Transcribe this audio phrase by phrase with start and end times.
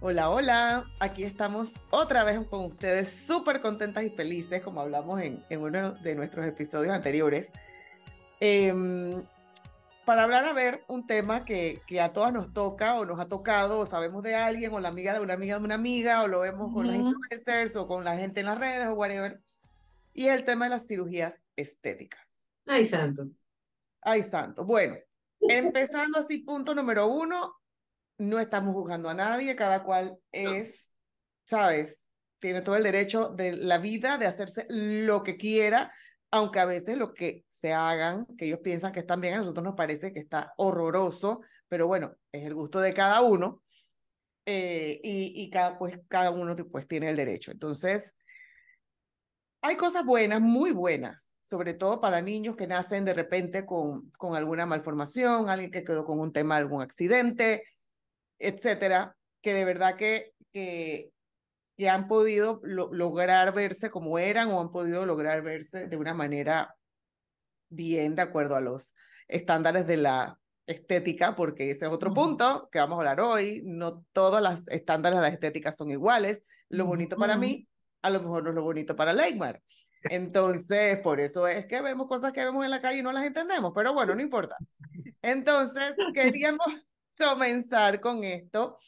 [0.00, 5.44] Hola, hola, aquí estamos otra vez con ustedes, súper contentas y felices, como hablamos en,
[5.50, 7.50] en uno de nuestros episodios anteriores,
[8.38, 9.20] em,
[10.04, 13.26] para hablar a ver un tema que, que, a todas nos toca o nos ha
[13.26, 16.28] tocado, o sabemos de alguien, o la amiga de una amiga de una amiga, o
[16.28, 19.40] lo vemos con las influencers o con la gente en las redes o whatever,
[20.14, 22.46] y es el tema de las cirugías estéticas.
[22.66, 23.26] Ay, santo.
[24.00, 24.64] Ay, santo.
[24.64, 24.94] Bueno,
[25.40, 27.58] empezando así, punto número uno,
[28.18, 30.92] no estamos juzgando a nadie, cada cual es,
[31.44, 35.92] sabes, tiene todo el derecho de la vida de hacerse lo que quiera,
[36.30, 39.64] aunque a veces lo que se hagan, que ellos piensan que están bien, a nosotros
[39.64, 43.62] nos parece que está horroroso, pero bueno, es el gusto de cada uno
[44.44, 47.50] eh, y, y, cada, pues, cada uno pues, tiene el derecho.
[47.50, 48.14] Entonces,
[49.60, 54.36] hay cosas buenas, muy buenas, sobre todo para niños que nacen de repente con, con
[54.36, 57.64] alguna malformación, alguien que quedó con un tema, algún accidente,
[58.38, 61.10] etcétera, que de verdad que, que,
[61.76, 66.76] que han podido lograr verse como eran o han podido lograr verse de una manera
[67.68, 68.94] bien de acuerdo a los
[69.28, 73.62] estándares de la estética, porque ese es otro punto que vamos a hablar hoy.
[73.64, 76.40] No todos los estándares de la estética son iguales.
[76.68, 77.66] Lo bonito para mí,
[78.02, 79.62] a lo mejor no es lo bonito para Leymar.
[80.04, 83.24] Entonces, por eso es que vemos cosas que vemos en la calle y no las
[83.24, 84.56] entendemos, pero bueno, no importa.
[85.22, 86.66] Entonces, queríamos
[87.18, 88.78] comenzar con esto.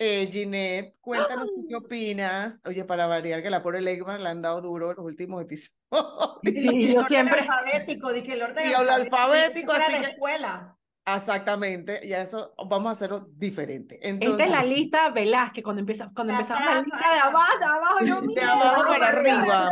[0.00, 2.60] Eh, Ginette, cuéntanos qué opinas.
[2.64, 5.76] Oye, para variar, que la pobre Legman le han dado duro los últimos episodios.
[6.44, 7.40] Sí, yo siempre.
[7.40, 8.68] alfabético, dije el orden.
[8.68, 10.10] Y el alfabético, así que.
[10.10, 10.78] escuela.
[11.16, 13.98] Exactamente, y eso vamos a hacerlo diferente.
[14.06, 17.64] Entonces, Esa es la lista Velázquez, cuando, empieza, cuando empezamos la lista de abajo, de
[17.64, 19.70] abajo, no, de abajo para arriba.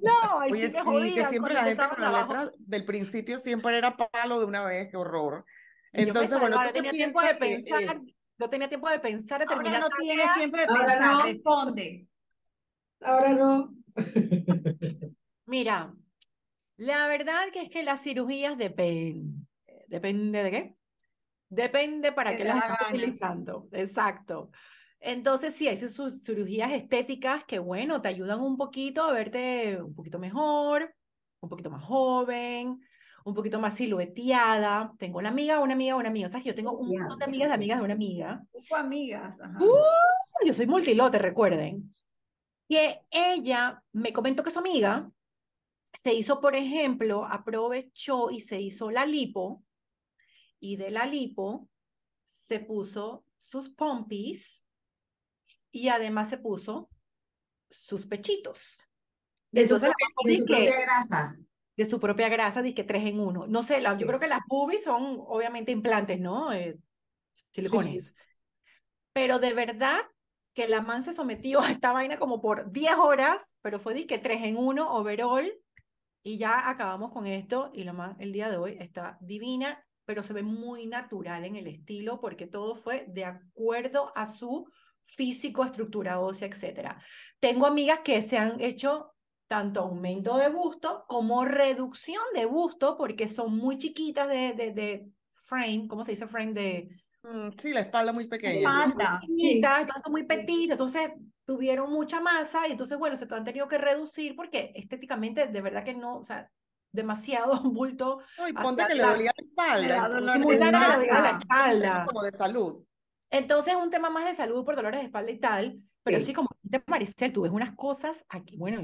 [0.00, 4.38] No, Oye, sí, que siempre la gente con la letra del principio siempre era palo
[4.38, 5.44] de una vez, qué horror.
[5.92, 8.00] Entonces, bueno, no tenía tiempo de pensar,
[8.38, 9.82] no tenía tiempo de pensar, de terminar.
[9.82, 12.06] Ahora no tienes tiempo de pensar, responde.
[13.00, 13.74] Ahora no.
[15.46, 15.94] Mira,
[16.76, 19.46] la verdad que es que las cirugías dependen.
[19.86, 20.76] ¿Depende de qué?
[21.48, 23.68] Depende para qué las estás utilizando.
[23.72, 24.50] Exacto.
[25.00, 29.94] Entonces, sí, hay sus cirugías estéticas que, bueno, te ayudan un poquito a verte un
[29.94, 30.94] poquito mejor,
[31.40, 32.80] un poquito más joven,
[33.28, 34.94] un poquito más silueteada.
[34.98, 36.26] Tengo una amiga, una amiga, una amiga.
[36.26, 38.44] O sea, yo tengo un montón de amigas de amigas de una amiga.
[38.62, 39.40] Fue amigas.
[39.40, 39.58] Ajá.
[39.62, 41.92] Uh, yo soy multilote, recuerden.
[42.68, 45.10] Que ella me comentó que su amiga
[45.92, 49.62] se hizo, por ejemplo, aprovechó y se hizo la lipo.
[50.60, 51.68] Y de la lipo
[52.24, 54.62] se puso sus pompis
[55.70, 56.90] y además se puso
[57.70, 58.78] sus pechitos.
[59.50, 61.38] De Entonces, su, propia, grasa
[61.78, 63.46] de su propia grasa, que tres en uno.
[63.46, 66.52] No sé, la, yo creo que las boobies son obviamente implantes, ¿no?
[66.52, 66.76] Eh,
[67.52, 68.16] silicones.
[69.12, 70.00] Pero de verdad
[70.54, 74.18] que la man se sometió a esta vaina como por 10 horas, pero fue que
[74.18, 75.48] tres en uno, overall,
[76.24, 80.24] y ya acabamos con esto, y la man el día de hoy está divina, pero
[80.24, 84.68] se ve muy natural en el estilo, porque todo fue de acuerdo a su
[85.00, 86.96] físico, estructura ósea, etc.
[87.38, 89.14] Tengo amigas que se han hecho
[89.48, 95.08] tanto aumento de busto como reducción de busto, porque son muy chiquitas de, de, de
[95.34, 96.52] frame, ¿cómo se dice frame?
[96.52, 96.88] De,
[97.22, 98.58] mm, sí, la espalda muy pequeña.
[98.86, 99.20] Espalda.
[99.26, 99.62] Muy
[100.02, 101.10] son muy petitas, entonces
[101.44, 105.82] tuvieron mucha masa y entonces, bueno, se han tenido que reducir porque estéticamente de verdad
[105.82, 106.50] que no, o sea,
[106.92, 108.20] demasiado bulto.
[108.36, 110.38] No, y ponte que le dolía la espalda.
[110.38, 112.06] Muy claro que la espalda.
[112.08, 112.84] Como de salud.
[113.30, 116.32] Entonces es un tema más de salud por dolores de espalda y tal, pero sí,
[116.32, 118.80] como te parece, tú ves unas cosas aquí, bueno,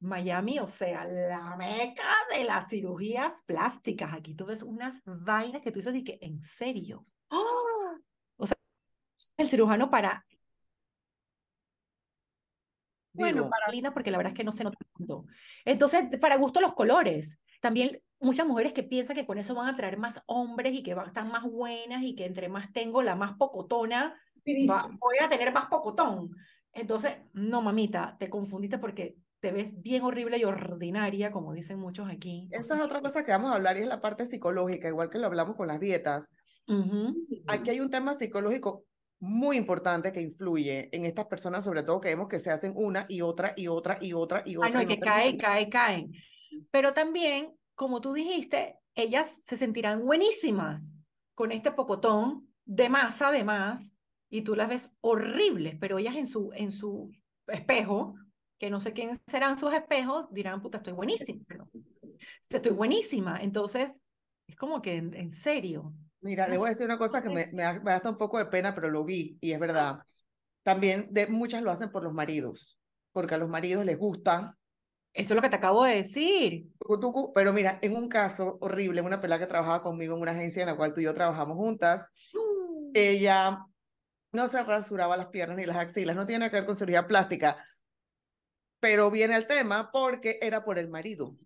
[0.00, 4.12] Miami, o sea, la meca de las cirugías plásticas.
[4.12, 7.06] Aquí tú ves unas vainas que tú dices, y que, ¿en serio?
[7.28, 7.96] ¡Oh!
[8.36, 8.56] O sea,
[9.38, 10.24] el cirujano para...
[13.12, 15.24] Bueno, para linda porque la verdad es que no se nota tanto.
[15.64, 17.40] Entonces, para gusto los colores.
[17.62, 20.94] También muchas mujeres que piensan que con eso van a traer más hombres y que
[20.94, 25.28] van a estar más buenas y que entre más tengo la más pocotona, voy a
[25.28, 26.36] tener más pocotón.
[26.72, 32.08] Entonces, no, mamita, te confundiste porque te ves bien horrible y ordinaria, como dicen muchos
[32.08, 32.48] aquí.
[32.50, 35.18] Esa es otra cosa que vamos a hablar y es la parte psicológica, igual que
[35.18, 36.30] lo hablamos con las dietas.
[37.46, 38.84] Aquí hay un tema psicológico
[39.18, 43.06] muy importante que influye en estas personas, sobre todo que vemos que se hacen una
[43.08, 44.68] y otra y otra y otra y otra.
[44.68, 46.12] Ah, no, y que caen, caen, caen.
[46.70, 50.94] Pero también, como tú dijiste, ellas se sentirán buenísimas
[51.34, 53.94] con este pocotón de masa, además,
[54.28, 57.10] y tú las ves horribles, pero ellas en su, en su
[57.46, 58.14] espejo
[58.58, 61.44] que no sé quién serán sus espejos, dirán, puta, estoy buenísima.
[62.50, 63.40] Estoy buenísima.
[63.42, 64.04] Entonces,
[64.46, 65.92] es como que en, serio.
[66.20, 68.46] Mira, le voy a decir una cosa que me, me, da, hasta un poco de
[68.46, 69.98] pena, pero lo vi y es verdad.
[70.62, 72.78] también de, muchas lo hacen por los maridos,
[73.12, 74.56] porque a los maridos les gusta.
[75.12, 76.68] Eso es lo que te acabo de decir.
[77.34, 80.68] Pero mira, en un caso horrible, una pelada que trabajaba conmigo en una agencia en
[80.68, 82.90] la cual tú y yo trabajamos juntas, mm.
[82.94, 83.66] ella
[84.32, 87.56] no se rasuraba las piernas ni las axilas, no tiene que ver con cirugía plástica,
[88.80, 91.36] pero viene el tema porque era por el marido.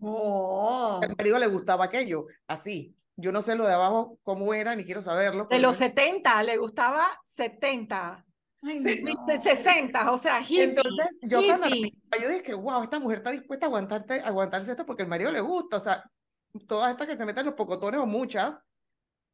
[0.00, 1.00] Oh.
[1.02, 2.96] El marido le gustaba aquello, así.
[3.16, 5.46] Yo no sé lo de abajo cómo era, ni quiero saberlo.
[5.50, 8.24] De los 70, le gustaba 70.
[9.42, 13.68] 60, o sea, hippie, Entonces, yo cuando yo dije, wow, esta mujer está dispuesta a
[13.68, 15.78] aguantarte, aguantarse esto porque el marido le gusta.
[15.78, 16.04] O sea,
[16.68, 18.64] todas estas que se meten los pocotones o muchas,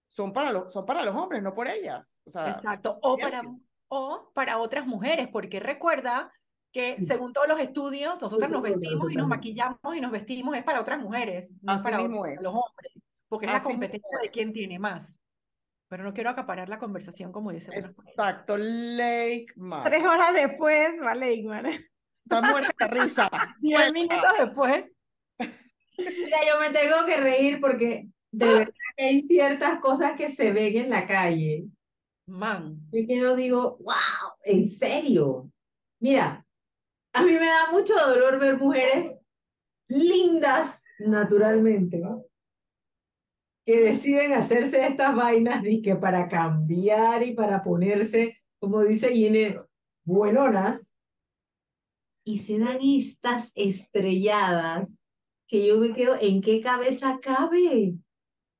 [0.06, 2.23] son para, los, son para los hombres, no por ellas.
[2.25, 3.43] O sea, Exacto, o para,
[3.89, 6.33] o para otras mujeres, porque recuerda
[6.79, 10.63] que según todos los estudios, nosotros nos vestimos y nos maquillamos y nos vestimos es
[10.63, 12.93] para otras mujeres, no para, los hombres,
[13.29, 15.19] porque es la competencia de quién tiene más.
[15.89, 17.73] Pero no quiero acaparar la conversación como dice.
[17.75, 19.83] Exacto, Lakeman.
[19.83, 21.67] Tres horas después va Lakeman.
[21.67, 23.29] Está muerta la risa.
[23.59, 24.85] Diez minutos después.
[25.99, 30.53] Mira, yo me tengo que reír porque de verdad que hay ciertas cosas que se
[30.53, 31.65] ven en la calle.
[32.27, 32.79] Man.
[32.93, 35.51] Yo que no digo, wow, ¿en serio?
[35.99, 36.45] Mira,
[37.12, 39.19] a mí me da mucho dolor ver mujeres
[39.88, 42.02] lindas naturalmente,
[43.64, 49.60] que deciden hacerse estas vainas que para cambiar y para ponerse, como dice Gine,
[50.05, 50.96] buenonas,
[52.25, 55.02] y se dan estas estrelladas
[55.46, 57.94] que yo me quedo, ¿en qué cabeza cabe?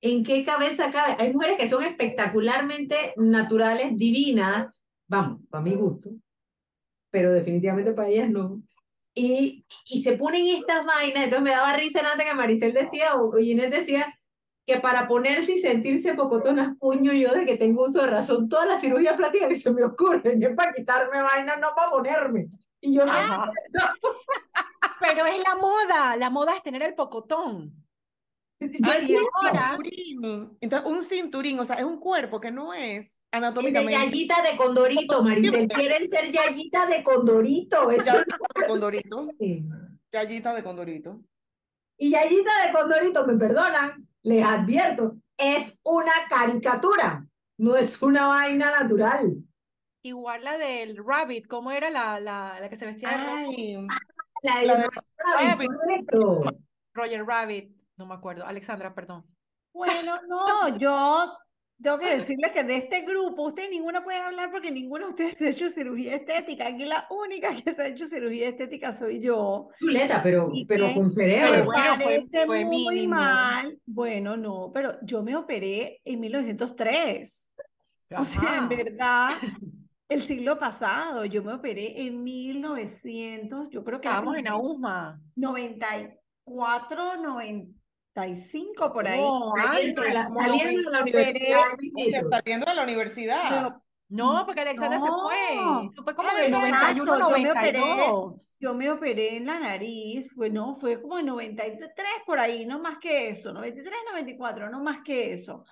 [0.01, 1.17] ¿En qué cabeza cabe?
[1.19, 4.75] Hay mujeres que son espectacularmente naturales, divinas,
[5.07, 6.11] vamos, para mi gusto,
[7.11, 8.63] pero definitivamente para ellas no.
[9.15, 13.33] Y, y se ponen estas vainas, entonces me daba risa antes que Maricel decía, o
[13.33, 14.19] Ginés decía,
[14.69, 18.67] que para ponerse y sentirse pocotonas puño yo de que tengo uso de razón, toda
[18.67, 22.49] la cirugía plástica que se me ocurre, es para quitarme vainas, no para ponerme.
[22.79, 23.13] Y yo no.
[25.01, 27.73] Pero es la moda, la moda es tener el pocotón.
[28.61, 29.79] Ay, ahora,
[30.61, 33.95] Entonces, un cinturín, o sea, es un cuerpo que no es anatómicamente.
[33.95, 35.69] Es de yayita de condorito, Maricel.
[35.69, 37.91] Quieren ser yayita de condorito.
[37.91, 39.29] Eso yayita de condorito.
[40.13, 41.21] Yayita de condorito.
[41.97, 47.27] Y yayita de condorito, me perdonan, les advierto, es una caricatura,
[47.59, 49.37] no es una vaina natural.
[50.03, 54.77] Igual la del Rabbit, ¿cómo era la, la, la que se vestía de Ay, la,
[54.77, 54.89] de
[55.37, 55.71] Rabbit,
[56.95, 58.47] Roger Rabbit no me acuerdo.
[58.47, 59.25] Alexandra, perdón.
[59.73, 61.33] Bueno, no, yo
[61.81, 65.37] tengo que decirles que de este grupo, ustedes ninguna puede hablar porque ninguno de ustedes
[65.37, 66.67] se ha hecho cirugía estética.
[66.67, 69.69] Aquí la única que se ha hecho cirugía estética soy yo.
[69.79, 71.67] Chuleta, pero, pero con cerebro.
[71.67, 73.79] bueno, parece muy mal.
[73.87, 77.53] Bueno, no, pero yo me operé en 1903.
[78.17, 79.37] O sea, en verdad,
[80.09, 84.09] el siglo pasado, yo me operé en 1900, yo creo que...
[84.09, 85.21] Vamos en AUMA.
[85.37, 87.78] 94, 90
[88.93, 89.21] por ahí.
[89.21, 91.61] saliendo, de la universidad.
[92.31, 93.77] Saliendo de la universidad.
[94.09, 95.87] no, porque Alexandra se fue.
[95.91, 97.83] Eso fue como en 91, yo me, operé,
[98.61, 102.81] yo me operé en la nariz, fue, no, fue como en 93 por ahí, no
[102.81, 105.65] más que eso, 93, 94, no más que eso.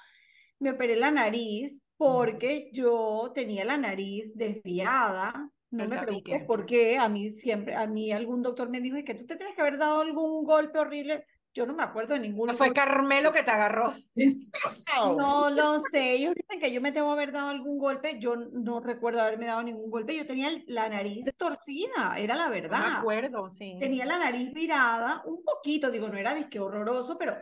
[0.59, 6.99] Me operé la nariz porque yo tenía la nariz desviada, no me preguntes por qué,
[6.99, 9.79] a mí siempre, a mí algún doctor me dijo que tú te tienes que haber
[9.79, 11.25] dado algún golpe horrible
[11.57, 12.55] yo no me acuerdo de ninguno.
[12.55, 13.95] Fue Carmelo que te agarró.
[15.17, 16.13] No lo sé.
[16.13, 18.19] Ellos dicen que yo me tengo que haber dado algún golpe.
[18.21, 20.17] Yo no recuerdo haberme dado ningún golpe.
[20.17, 22.81] Yo tenía la nariz torcida, era la verdad.
[22.81, 23.77] No me acuerdo, sí.
[23.81, 27.37] Tenía la nariz virada, un poquito, digo, no era disque horroroso, pero.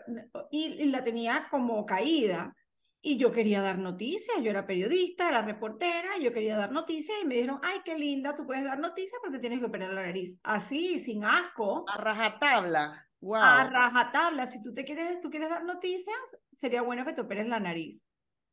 [0.50, 2.54] Y, la tenía como caída.
[3.02, 7.26] Y yo quería dar noticias, yo era periodista, era reportera, yo quería dar noticias y
[7.26, 10.02] me dijeron, ay, qué linda, tú puedes dar noticias, pero te tienes que operar la
[10.02, 10.38] nariz.
[10.42, 11.85] Así, sin asco.
[11.88, 13.04] A rajatabla.
[13.32, 16.16] A rajatabla, si tú te quieres, tú quieres dar noticias,
[16.52, 18.04] sería bueno que te operes la nariz.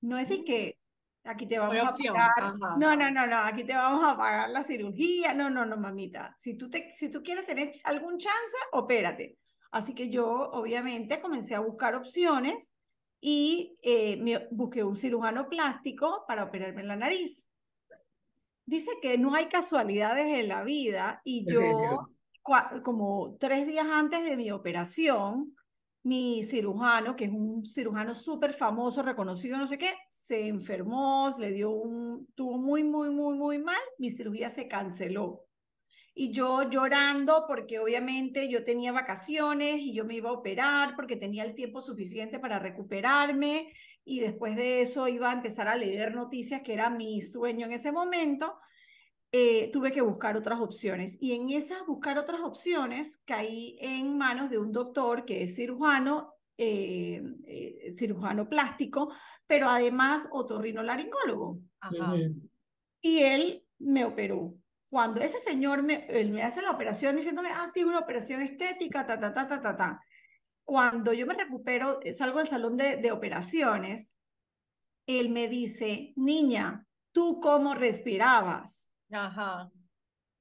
[0.01, 0.43] No es de mm.
[0.45, 0.79] que
[1.23, 2.53] aquí te vamos a pagar.
[2.77, 5.33] No, no, no, no, aquí te vamos a pagar la cirugía.
[5.33, 6.33] No, no, no, mamita.
[6.37, 9.37] Si tú, te, si tú quieres tener algún chance, opérate.
[9.71, 12.73] Así que yo, obviamente, comencé a buscar opciones
[13.21, 17.47] y eh, me busqué un cirujano plástico para operarme en la nariz.
[18.65, 22.09] Dice que no hay casualidades en la vida y yo
[22.83, 25.55] como tres días antes de mi operación,
[26.03, 31.51] mi cirujano, que es un cirujano súper famoso, reconocido, no sé qué, se enfermó, le
[31.51, 35.45] dio un, tuvo muy, muy, muy, muy mal, mi cirugía se canceló.
[36.13, 41.15] Y yo llorando porque obviamente yo tenía vacaciones y yo me iba a operar porque
[41.15, 43.71] tenía el tiempo suficiente para recuperarme
[44.03, 47.74] y después de eso iba a empezar a leer noticias, que era mi sueño en
[47.74, 48.57] ese momento.
[49.31, 51.17] Eh, tuve que buscar otras opciones.
[51.21, 56.33] Y en esas buscar otras opciones caí en manos de un doctor que es cirujano,
[56.57, 59.13] eh, eh, cirujano plástico,
[59.47, 61.59] pero además otorrinolaringólogo.
[61.79, 62.13] Ajá.
[63.01, 64.53] Y él me operó.
[64.89, 69.05] Cuando ese señor me, él me hace la operación diciéndome, ah, sí, una operación estética,
[69.05, 70.01] ta, ta, ta, ta, ta, ta.
[70.65, 74.13] Cuando yo me recupero, salgo del salón de, de operaciones,
[75.07, 78.90] él me dice, niña, ¿tú cómo respirabas?
[79.12, 79.72] Ajá.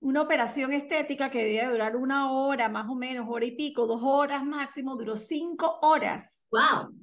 [0.01, 4.01] Una operación estética que debía durar una hora, más o menos, hora y pico, dos
[4.03, 6.49] horas máximo, duró cinco horas.
[6.51, 6.95] ¡Wow!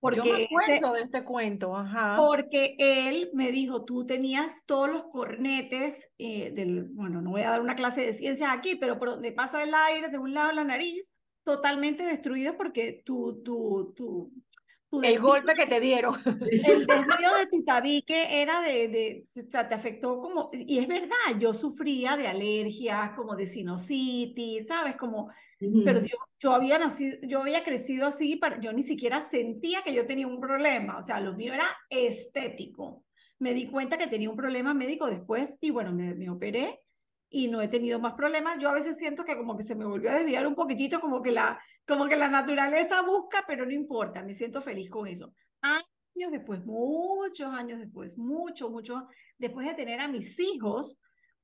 [0.00, 2.14] Porque Yo me acuerdo de este cuento, ajá.
[2.16, 7.50] Porque él me dijo, tú tenías todos los cornetes eh, del, bueno, no voy a
[7.50, 10.50] dar una clase de ciencias aquí, pero por donde pasa el aire de un lado
[10.50, 11.10] a la nariz,
[11.42, 14.32] totalmente destruidos porque tu, tu, tu,
[14.90, 16.14] el golpe que te dieron.
[16.50, 20.88] El desvío de tu tabique era de, de, o sea, te afectó como, y es
[20.88, 24.96] verdad, yo sufría de alergias, como de sinusitis, ¿sabes?
[24.96, 25.30] Como,
[25.84, 29.94] pero yo, yo, había nacido, yo había crecido así, para, yo ni siquiera sentía que
[29.94, 33.04] yo tenía un problema, o sea, lo mío era estético.
[33.40, 36.80] Me di cuenta que tenía un problema médico después y bueno, me, me operé
[37.30, 38.58] y no he tenido más problemas.
[38.58, 41.22] Yo a veces siento que como que se me volvió a desviar un poquitito, como
[41.22, 45.32] que la, como que la naturaleza busca, pero no importa, me siento feliz con eso.
[45.60, 49.06] Años después, muchos años después, mucho, mucho,
[49.38, 50.96] después de tener a mis hijos,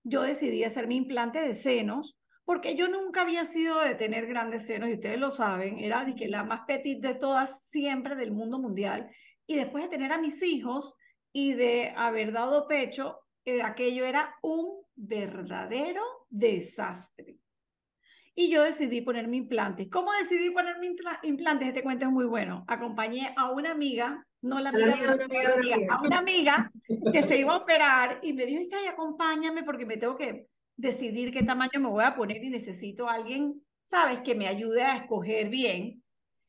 [0.02, 4.66] yo decidí hacer mi implante de senos, porque yo nunca había sido de tener grandes
[4.66, 8.32] senos, y ustedes lo saben, era de que la más petit de todas siempre del
[8.32, 9.08] mundo mundial,
[9.46, 10.94] y después de tener a mis hijos
[11.32, 17.38] y de haber dado pecho, eh, aquello era un verdadero desastre.
[18.36, 19.88] Y yo decidí ponerme implantes.
[19.88, 21.68] ¿Cómo decidí ponerme implantes?
[21.68, 22.64] Este cuento es muy bueno.
[22.66, 25.16] Acompañé a una amiga, no la amiga,
[25.90, 26.72] a una amiga
[27.12, 31.32] que se iba a operar y me dijo, ay, acompáñame porque me tengo que decidir
[31.32, 34.96] qué tamaño me voy a poner y necesito a alguien, ¿sabes?, que me ayude a
[34.96, 36.02] escoger bien.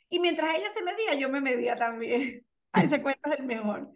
[0.10, 2.46] Y mientras ella se medía, yo me medía también.
[2.74, 3.92] Ese cuento es el mejor.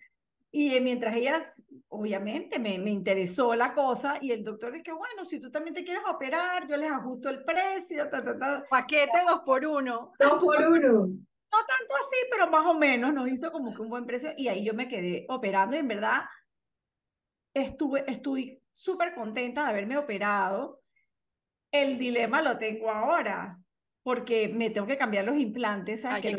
[0.51, 5.39] Y mientras ellas, obviamente, me, me interesó la cosa y el doctor dice, bueno, si
[5.39, 8.09] tú también te quieres operar, yo les ajusto el precio.
[8.09, 10.13] Ta, ta, Paquete dos por uno.
[10.17, 10.91] Dos por uno.
[11.51, 14.47] No tanto así, pero más o menos nos hizo como que un buen precio y
[14.47, 16.21] ahí yo me quedé operando y en verdad
[17.53, 20.81] estuve, estuve súper contenta de haberme operado.
[21.71, 23.59] El dilema lo tengo ahora
[24.03, 26.35] porque me tengo que cambiar los implantes, hay que,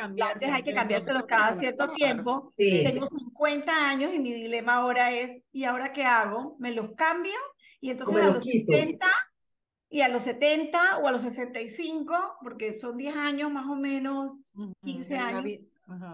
[0.51, 2.51] hay que cambiárselos cada cierto tiempo.
[2.57, 6.57] Tengo 50 años y mi dilema ahora es, ¿y ahora qué hago?
[6.59, 7.35] ¿Me los cambio?
[7.81, 9.07] Y entonces a los 60
[9.91, 14.39] y a los 70 o a los 65, porque son 10 años más o menos,
[14.85, 15.61] 15 años.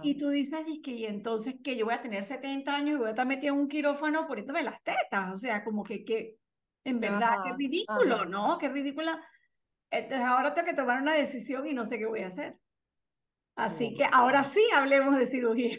[0.03, 3.09] Y tú dices, que y entonces que yo voy a tener 70 años y voy
[3.09, 6.39] a estar metida en un quirófano poniéndome las tetas, o sea, como que, que
[6.85, 8.57] en verdad, qué ridículo, ¿no?
[8.59, 9.21] Qué ridícula
[9.99, 12.57] entonces ahora tengo que tomar una decisión y no sé qué voy a hacer.
[13.57, 15.79] Así que ahora sí hablemos de cirugía.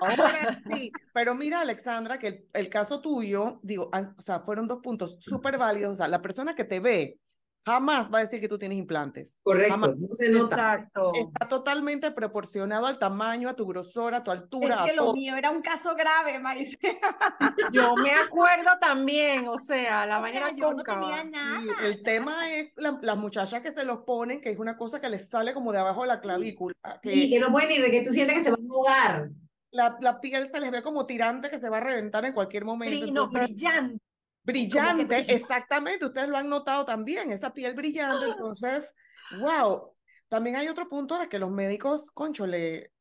[0.00, 5.16] Ahora sí, pero mira Alexandra que el, caso tuyo, digo, o sea, fueron dos puntos
[5.20, 5.94] súper válidos.
[5.94, 7.20] O sea, la persona que te ve
[7.64, 9.38] jamás va a decir que tú tienes implantes.
[9.42, 10.54] Correcto, no se nota.
[10.54, 11.12] Exacto.
[11.14, 14.84] Está totalmente proporcionado al tamaño, a tu grosor, a tu altura.
[14.84, 16.98] Es que lo mío era un caso grave, Maricela.
[17.72, 21.62] Yo me acuerdo también, o sea, la manera yo no tenía nada.
[21.84, 25.28] el tema es las muchachas que se los ponen, que es una cosa que les
[25.28, 26.74] sale como de abajo de la clavícula.
[27.02, 29.30] Que, y que no pueden ir, de que tú sientes que se van a jugar.
[29.70, 32.64] La, la piel se les ve como tirante que se va a reventar en cualquier
[32.64, 33.10] momento.
[33.10, 33.98] no, brillante.
[34.44, 38.92] Brillante, exactamente, ustedes lo han notado también, esa piel brillante, entonces,
[39.40, 39.92] wow.
[40.28, 42.92] También hay otro punto de que los médicos, conchole,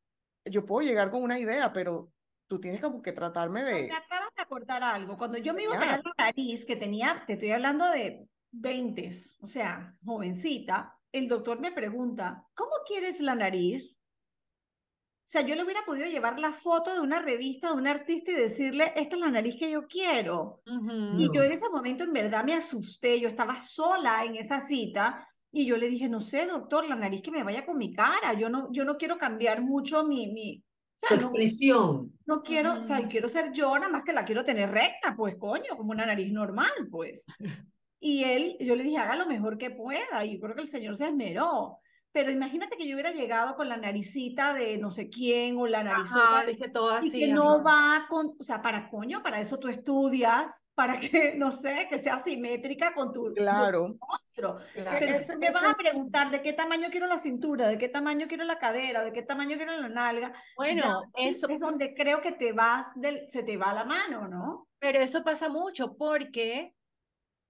[0.46, 2.12] yo puedo llegar con una idea, pero
[2.48, 3.88] tú tienes como que tratarme de...
[3.88, 7.24] Me acabas de acordar algo, cuando yo me iba a operar la nariz, que tenía,
[7.26, 13.36] te estoy hablando de 20, o sea, jovencita, el doctor me pregunta, ¿cómo quieres la
[13.36, 14.01] nariz?
[15.32, 18.32] O sea, yo le hubiera podido llevar la foto de una revista de un artista
[18.32, 20.62] y decirle, esta es la nariz que yo quiero.
[21.18, 25.26] Y yo en ese momento en verdad me asusté, yo estaba sola en esa cita
[25.50, 28.34] y yo le dije, no sé, doctor, la nariz que me vaya con mi cara,
[28.34, 30.34] yo no, yo no quiero cambiar mucho mi...
[30.34, 30.66] mi
[31.10, 32.12] expresión.
[32.26, 35.38] No, quiero, o sea, quiero ser yo, nada más que la quiero tener recta, pues
[35.38, 37.26] coño, como una nariz normal, pues.
[38.04, 40.68] Y él, yo le dije, haga lo mejor que pueda, y yo creo que el
[40.68, 41.78] señor se esmeró.
[42.14, 45.84] Pero imagínate que yo hubiera llegado con la naricita de no sé quién o la
[45.84, 49.58] narizota dije todo así, y que no va con, o sea, para coño, para eso
[49.60, 53.96] tú estudias, para que, no sé, que sea simétrica con tu, claro.
[54.34, 58.28] Pero si me van a preguntar de qué tamaño quiero la cintura, de qué tamaño
[58.28, 60.34] quiero la cadera, de qué tamaño quiero la nalga.
[60.58, 64.68] Bueno, eso es donde creo que te vas, del, se te va la mano, ¿no?
[64.80, 66.74] Pero eso pasa mucho porque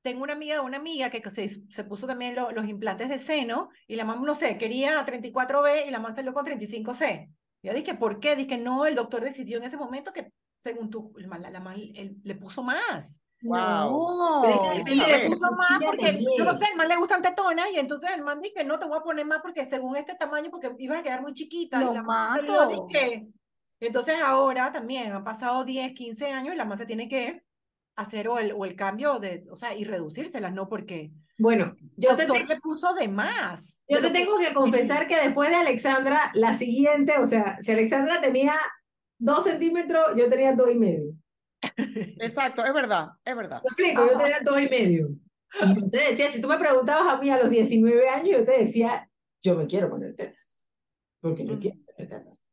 [0.02, 3.96] tengo una amiga, una amiga que se, se puso también los implantes de seno y
[3.96, 7.30] la mamá, no sé, quería 34B y la mamá salió con 35C.
[7.64, 8.36] Yo dije, ¿por qué?
[8.36, 12.36] Dije, no, el doctor decidió en ese momento que según tú, la, la, la, le
[12.36, 13.22] puso más.
[13.44, 13.60] Wow.
[14.48, 18.12] No, le puso más porque, yo no sé, el man le gustan tetonas y entonces
[18.14, 21.00] el man dice, no, te voy a poner más porque según este tamaño, porque ibas
[21.00, 21.80] a quedar muy chiquita.
[21.80, 22.86] Lo y la mato.
[22.88, 23.28] Dije,
[23.80, 27.44] entonces ahora también han pasado 10, 15 años y la man se tiene que
[28.02, 30.68] hacer o el, o el cambio de, o sea, y reducírselas, ¿no?
[30.68, 33.84] Porque bueno, yo te le puso de más.
[33.90, 38.22] Yo te tengo que confesar que después de Alexandra, la siguiente, o sea, si Alexandra
[38.22, 38.54] tenía
[39.18, 41.14] dos centímetros, yo tenía dos y medio.
[42.20, 43.60] Exacto, es verdad, es verdad.
[43.64, 45.10] Te explico, yo tenía dos y medio.
[45.62, 48.46] Y yo te decía, si tú me preguntabas a mí a los 19 años, yo
[48.46, 49.10] te decía,
[49.42, 50.68] yo me quiero poner tetas.
[51.22, 52.44] Porque yo quiero poner tetas.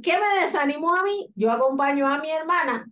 [0.00, 1.32] ¿Qué me desanimó a mí?
[1.34, 2.86] Yo acompaño a mi hermana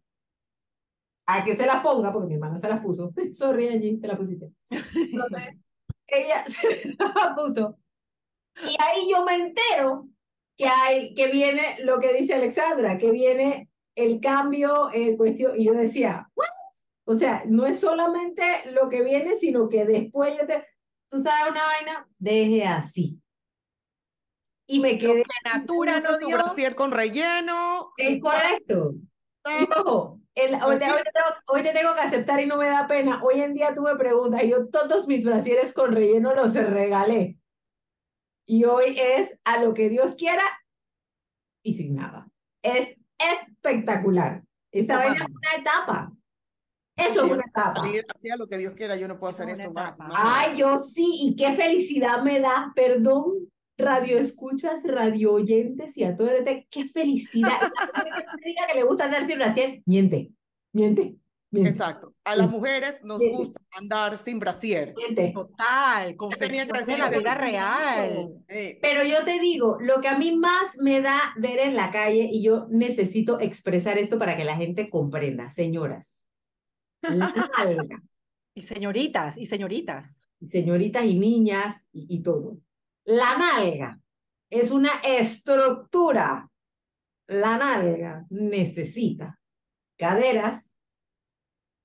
[1.26, 3.12] a que se las ponga, porque mi hermana se las puso.
[3.33, 4.50] Sorry, Angie, te la pusiste.
[4.71, 5.57] Entonces,
[6.07, 7.79] ella se las puso.
[8.64, 10.09] Y ahí yo me entero
[10.57, 15.59] que, hay, que viene lo que dice Alexandra, que viene el cambio, el cuestión.
[15.59, 16.47] Y yo decía, ¿what?
[17.05, 20.64] O sea, no es solamente lo que viene, sino que después yo te.
[21.09, 23.21] Tú sabes una vaina, deje así.
[24.67, 25.23] Y me quedé.
[25.45, 27.93] Natura no tu con relleno.
[27.97, 28.95] Es correcto.
[29.76, 30.78] ojo, hoy,
[31.62, 33.20] te, tengo, que aceptar y no me da pena.
[33.22, 37.38] Hoy en día tú me preguntas, yo todos mis brasieres con relleno los regalé.
[38.46, 40.42] Y hoy es a lo que Dios quiera
[41.62, 42.28] y sin nada.
[42.62, 44.42] Es espectacular.
[44.70, 46.12] Esta vaina es una etapa.
[46.96, 47.82] Eso es una etapa.
[48.14, 49.72] Hacia lo que Dios quiera, yo no puedo hacer eso.
[50.12, 56.17] Ay, yo sí, y qué felicidad me da, perdón, radio escuchas, radio oyentes y a
[56.17, 57.59] todo el qué felicidad.
[58.45, 60.31] diga que le gusta andar sin brasier, miente,
[60.73, 61.17] miente.
[61.55, 62.14] Exacto.
[62.25, 64.95] A las mujeres nos gusta andar sin brasier.
[64.97, 65.32] Miente.
[65.35, 68.30] Total, con la vida real.
[68.47, 72.28] Pero yo te digo, lo que a mí más me da ver en la calle,
[72.32, 76.28] y yo necesito expresar esto para que la gente comprenda, señoras.
[77.02, 77.32] La
[78.54, 80.28] Y señoritas, y señoritas.
[80.47, 82.58] señoritas y niñas y todo.
[83.04, 84.00] La nalga
[84.50, 86.49] es una estructura.
[87.26, 89.41] La nalga necesita
[89.97, 90.76] caderas,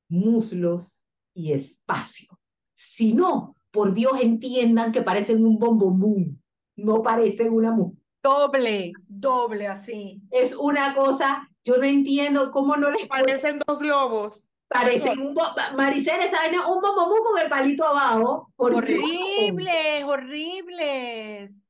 [0.09, 1.03] muslos
[1.33, 2.39] y espacio.
[2.75, 6.43] Si no, por Dios entiendan que parecen un bombomún,
[6.75, 7.97] no parecen una mujer.
[8.23, 10.21] Doble, doble así.
[10.31, 14.49] Es una cosa, yo no entiendo cómo no les parecen dos globos.
[14.67, 15.35] Parecen un
[15.75, 16.59] Maricela, ¿saben?
[16.59, 18.51] Un bombomú con el palito abajo.
[18.57, 21.61] Horribles, horribles.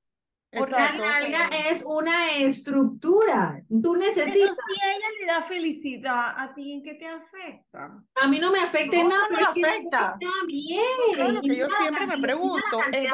[0.50, 3.62] Porque la nalga es una estructura.
[3.70, 4.34] Tú necesitas.
[4.34, 8.04] Pero si a ella le da felicidad, ¿a ti en qué te afecta?
[8.16, 10.18] A mí no me afecta nada, pero que afecta.
[10.20, 11.34] está bien.
[11.34, 13.12] lo que yo siempre me pregunto es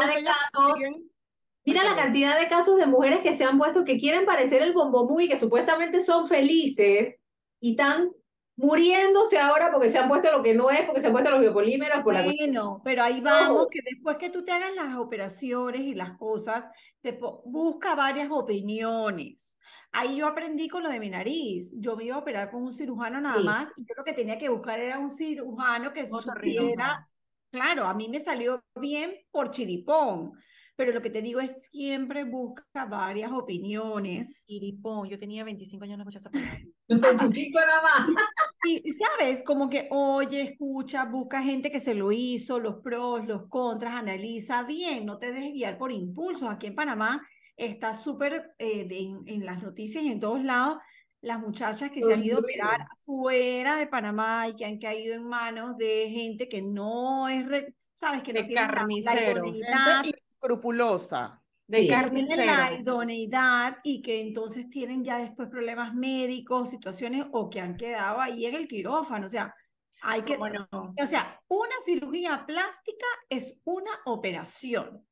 [1.65, 4.73] Mira la cantidad de casos de mujeres que se han puesto que quieren parecer el
[4.73, 7.15] bombomú y que supuestamente son felices
[7.61, 8.09] y están
[8.55, 11.39] muriéndose ahora porque se han puesto lo que no es, porque se han puesto los
[11.39, 12.03] biopolímeros.
[12.03, 16.17] Por bueno, pero ahí vamos, que después que tú te hagas las operaciones y las
[16.17, 16.69] cosas,
[17.01, 19.57] te busca varias opiniones.
[19.91, 21.73] Ahí yo aprendí con lo de mi nariz.
[21.77, 24.37] Yo me iba a operar con un cirujano nada más y yo lo que tenía
[24.37, 27.07] que buscar era un cirujano que supiera,
[27.51, 30.33] claro, a mí me salió bien por chiripón
[30.75, 34.45] pero lo que te digo es siempre busca varias opiniones.
[34.47, 36.59] Chiripón, yo tenía 25 años, no escuché esa palabra.
[36.87, 38.07] 25 nada más.
[38.65, 43.49] Y, sabes, como que oye, escucha, busca gente que se lo hizo, los pros, los
[43.49, 46.49] contras, analiza bien, no te dejes guiar por impulsos.
[46.49, 47.21] Aquí en Panamá
[47.57, 48.87] está súper eh,
[49.25, 50.77] en, las noticias y en todos lados
[51.19, 55.15] las muchachas que se han ido a operar fuera de Panamá y que han caído
[55.15, 57.45] en manos de gente que no es,
[57.93, 60.01] sabes, que no tiene la,
[60.43, 61.39] escrupulosa.
[61.65, 67.61] De carne la idoneidad y que entonces tienen ya después problemas médicos, situaciones o que
[67.61, 69.25] han quedado ahí en el quirófano.
[69.25, 69.55] O sea,
[70.01, 70.37] hay que.
[70.37, 75.07] O sea, una cirugía plástica es una operación.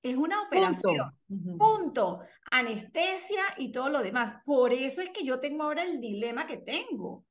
[0.00, 1.18] Es una operación.
[1.58, 2.20] Punto.
[2.52, 4.32] Anestesia y todo lo demás.
[4.44, 7.26] Por eso es que yo tengo ahora el dilema que tengo.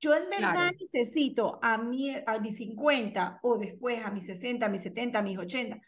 [0.00, 4.68] Yo en verdad necesito a, mi, a mis 50 o después a mis 60, a
[4.68, 5.80] mis 70, a mis 80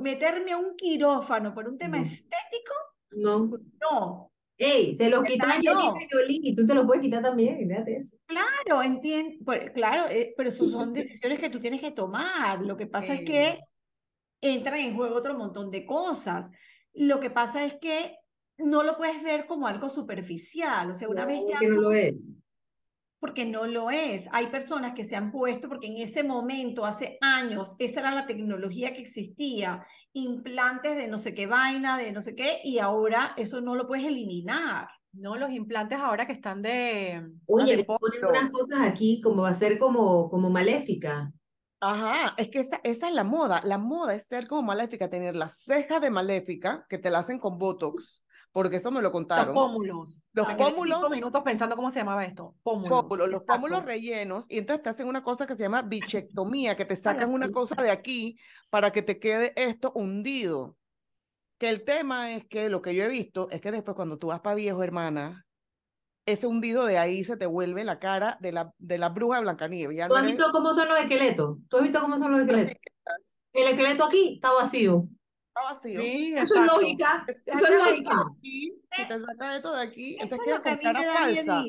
[0.00, 2.74] meterme a un quirófano por un tema estético,
[3.12, 3.50] no.
[3.80, 4.32] No.
[4.56, 8.14] Ey, se lo quitó Angelina Jolie y tú te lo puedes quitar también, fíjate eso.
[8.26, 9.36] Claro, entiendo,
[9.72, 12.60] claro, eh, pero eso son decisiones que tú tienes que tomar.
[12.60, 13.58] Lo que pasa es que
[14.42, 16.50] entran en juego otro montón de cosas.
[16.92, 18.16] Lo que pasa es que
[18.58, 21.58] no lo puedes ver como algo superficial, o sea, una vez ya...
[21.58, 22.34] que no lo es.
[23.20, 24.28] Porque no lo es.
[24.32, 28.26] Hay personas que se han puesto porque en ese momento, hace años, esa era la
[28.26, 33.34] tecnología que existía, implantes de no sé qué vaina, de no sé qué, y ahora
[33.36, 34.88] eso no lo puedes eliminar.
[35.12, 37.30] No, los implantes ahora que están de...
[37.46, 41.32] Oye, le ponen unas cosas aquí como va a ser como, como maléfica.
[41.80, 43.60] Ajá, es que esa, esa es la moda.
[43.64, 47.38] La moda es ser como maléfica, tener la ceja de maléfica que te la hacen
[47.38, 49.54] con Botox, porque eso me lo contaron.
[49.54, 50.20] Los pómulos.
[50.32, 50.98] Los pómulos.
[50.98, 52.54] Cinco minutos pensando cómo se llamaba esto.
[52.62, 53.28] Pómulos.
[53.28, 56.96] los pómulos rellenos, y entonces te hacen una cosa que se llama bichectomía, que te
[56.96, 58.38] sacan una cosa de aquí
[58.70, 60.76] para que te quede esto hundido.
[61.58, 64.28] Que el tema es que lo que yo he visto es que después cuando tú
[64.28, 65.46] vas para viejo, hermana,
[66.26, 69.42] ese hundido de ahí se te vuelve la cara de la, de la bruja de
[69.42, 70.08] Blancanieves.
[70.08, 71.58] ¿Tú has visto cómo son los esqueletos?
[71.68, 72.76] ¿Tú has visto cómo son los esqueletos?
[73.52, 75.08] El esqueleto aquí está vacío.
[75.60, 76.00] Está vacío.
[76.00, 77.24] eso es lógica.
[77.28, 78.24] Eso es lógica.
[78.42, 81.62] si te saca esto de aquí, entonces queda con cara falsa.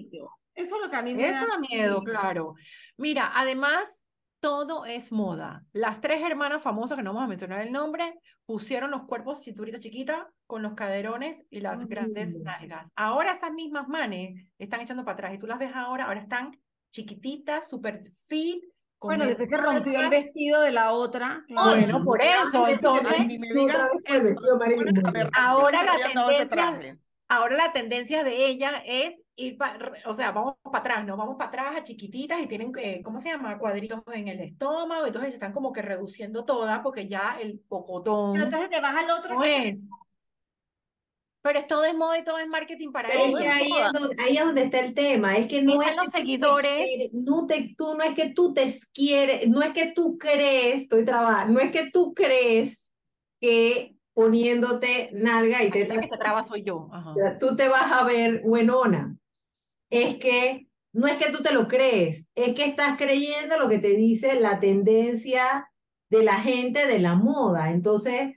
[0.54, 2.56] Eso es lo que a mí me eso da, miedo, claro.
[2.98, 4.04] Mira, además,
[4.42, 5.64] todo es moda.
[5.72, 9.80] Las tres hermanas famosas, que no vamos a mencionar el nombre, pusieron los cuerpos cinturita
[9.80, 12.90] chiquita con los caderones y las grandes nalgas.
[12.96, 16.52] Ahora esas mismas manes están echando para atrás y tú las ves ahora, ahora están
[16.92, 18.64] chiquititas, super fit.
[19.02, 21.44] Bueno, después que rompió el vestido de la otra.
[21.50, 23.28] Bueno, por eso, entonces.
[25.34, 29.58] ahora la tendencia, ahora la tendencia de ella es ir,
[30.06, 31.18] o sea, vamos para atrás, ¿no?
[31.18, 33.58] Vamos para atrás a chiquititas y tienen, eh, ¿cómo se llama?
[33.58, 38.34] Cuadritos en el estómago, entonces están como que reduciendo todas porque ya el pocotón.
[38.34, 39.40] Pero entonces te vas al otro.
[41.42, 43.40] Pero es todo es moda y todo es marketing para ellos.
[43.40, 47.12] ahí, es donde, ahí es donde está el tema, es que no es los seguidores.
[47.14, 51.06] no te, tú, no es que tú te quieres, no es que tú crees, estoy
[51.06, 52.90] trabajando, no es que tú crees
[53.40, 56.90] que poniéndote nalga y te, te traba soy yo.
[57.40, 59.18] Tú te vas a ver buenona
[59.90, 63.80] es que no es que tú te lo crees, es que estás creyendo lo que
[63.80, 65.70] te dice la tendencia
[66.10, 67.72] de la gente de la moda.
[67.72, 68.36] Entonces,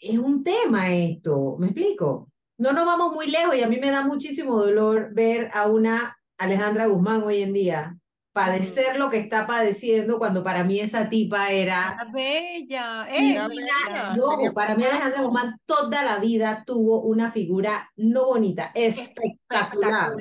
[0.00, 2.30] es un tema esto, ¿me explico?
[2.58, 6.16] No nos vamos muy lejos y a mí me da muchísimo dolor ver a una
[6.38, 7.96] Alejandra Guzmán hoy en día
[8.32, 14.74] padecer lo que está padeciendo cuando para mí esa tipa era bella, eh, no, para
[14.74, 20.12] mí Alejandra Guzmán toda la vida tuvo una figura no bonita, espectacular.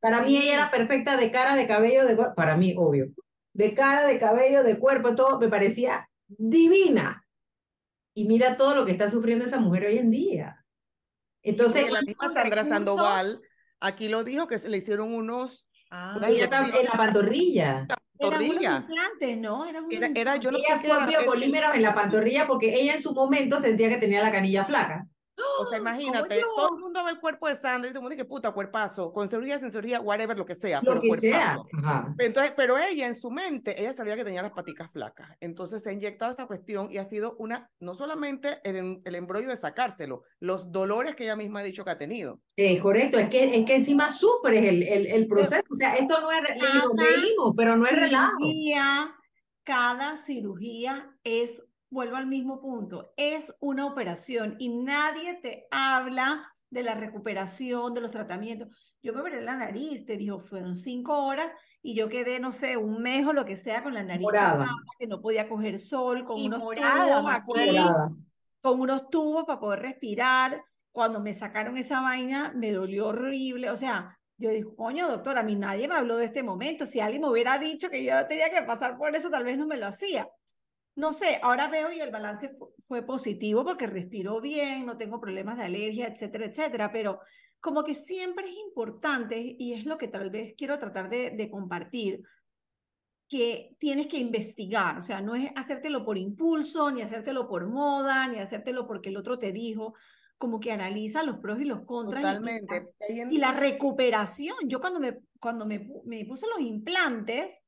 [0.00, 3.08] Para mí ella era perfecta de cara, de cabello, de para mí obvio,
[3.52, 7.22] de cara, de cabello, de cuerpo, todo me parecía divina.
[8.20, 10.62] Y mira todo lo que está sufriendo esa mujer hoy en día.
[11.40, 13.40] Entonces, la misma Sandra Sandoval
[13.80, 17.86] aquí lo dijo que se le hicieron unos Ah, en la pantorrilla.
[18.18, 18.86] Pantorrilla.
[19.18, 19.64] Eran ¿no?
[19.64, 23.14] Era, era, yo no ella sé fue biopolímeros en la pantorrilla porque ella en su
[23.14, 25.08] momento sentía que tenía la canilla flaca.
[25.60, 28.16] O sea, imagínate, todo el mundo ve el cuerpo de Sandra y todo el mundo
[28.16, 30.80] dice, puta, cuerpazo, con seguridad, sin seguridad, whatever, lo que sea.
[30.82, 31.58] Lo que sea.
[32.18, 35.36] Entonces, pero ella en su mente, ella sabía que tenía las paticas flacas.
[35.40, 39.48] Entonces se ha inyectado esta cuestión y ha sido una, no solamente el, el embrollo
[39.48, 42.40] de sacárselo, los dolores que ella misma ha dicho que ha tenido.
[42.56, 45.62] Es correcto, es que, es que encima sufres el, el, el proceso.
[45.70, 46.40] o sea, esto no es,
[47.36, 48.36] lo pero no es relajo.
[49.62, 56.82] Cada cirugía es vuelvo al mismo punto, es una operación y nadie te habla de
[56.84, 58.68] la recuperación, de los tratamientos.
[59.02, 61.50] Yo me veré la nariz, te dijo, fueron cinco horas
[61.82, 64.26] y yo quedé, no sé, un mes o lo que sea con la nariz
[64.98, 68.12] que no podía coger sol, con unos tubos
[68.60, 70.62] con unos tubos para poder respirar.
[70.92, 73.70] Cuando me sacaron esa vaina, me dolió horrible.
[73.70, 76.84] O sea, yo dije, coño, doctora, a mí nadie me habló de este momento.
[76.84, 79.66] Si alguien me hubiera dicho que yo tenía que pasar por eso, tal vez no
[79.66, 80.28] me lo hacía
[81.00, 82.54] no sé, ahora veo y el balance
[82.86, 87.20] fue positivo porque respiró bien, no tengo problemas de alergia, etcétera, etcétera, pero
[87.58, 91.50] como que siempre es importante y es lo que tal vez quiero tratar de, de
[91.50, 92.22] compartir,
[93.28, 98.26] que tienes que investigar, o sea, no es hacértelo por impulso, ni hacértelo por moda,
[98.26, 99.94] ni hacértelo porque el otro te dijo,
[100.36, 102.22] como que analiza los pros y los contras.
[102.22, 102.92] Totalmente.
[103.08, 104.56] Y, la recuperación.
[104.64, 107.62] Yo cuando me, cuando me, me puse los implantes,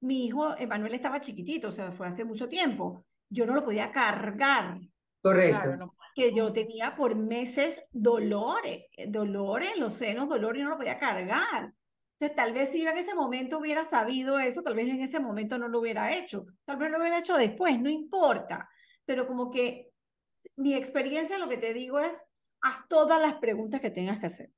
[0.00, 3.04] mi hijo Emanuel estaba chiquitito, o sea, fue hace mucho tiempo.
[3.28, 4.80] Yo no lo podía cargar.
[5.22, 5.94] Correcto.
[6.14, 10.98] que yo tenía por meses dolores, dolores en los senos, dolor y no lo podía
[10.98, 11.74] cargar.
[12.12, 15.20] Entonces, tal vez si yo en ese momento hubiera sabido eso, tal vez en ese
[15.20, 16.46] momento no lo hubiera hecho.
[16.64, 18.68] Tal vez lo hubiera hecho después, no importa.
[19.04, 19.90] Pero como que
[20.56, 22.24] mi experiencia, lo que te digo es,
[22.62, 24.50] haz todas las preguntas que tengas que hacer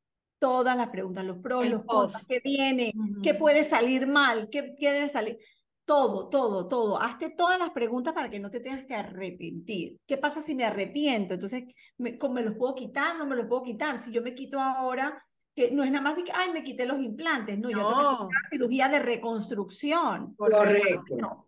[0.42, 4.90] todas las preguntas, los pros, los contras, qué viene, qué puede salir mal, qué, qué
[4.90, 5.38] debe salir.
[5.84, 7.00] Todo, todo, todo.
[7.00, 10.00] Hazte todas las preguntas para que no te tengas que arrepentir.
[10.04, 11.34] ¿Qué pasa si me arrepiento?
[11.34, 11.62] Entonces,
[11.96, 13.16] me, ¿me los puedo quitar?
[13.16, 13.98] ¿No me los puedo quitar?
[13.98, 15.16] Si yo me quito ahora,
[15.54, 18.26] que no es nada más de que, ay, me quité los implantes, no, yo tengo
[18.26, 20.34] una cirugía de reconstrucción.
[20.34, 21.46] Correcto.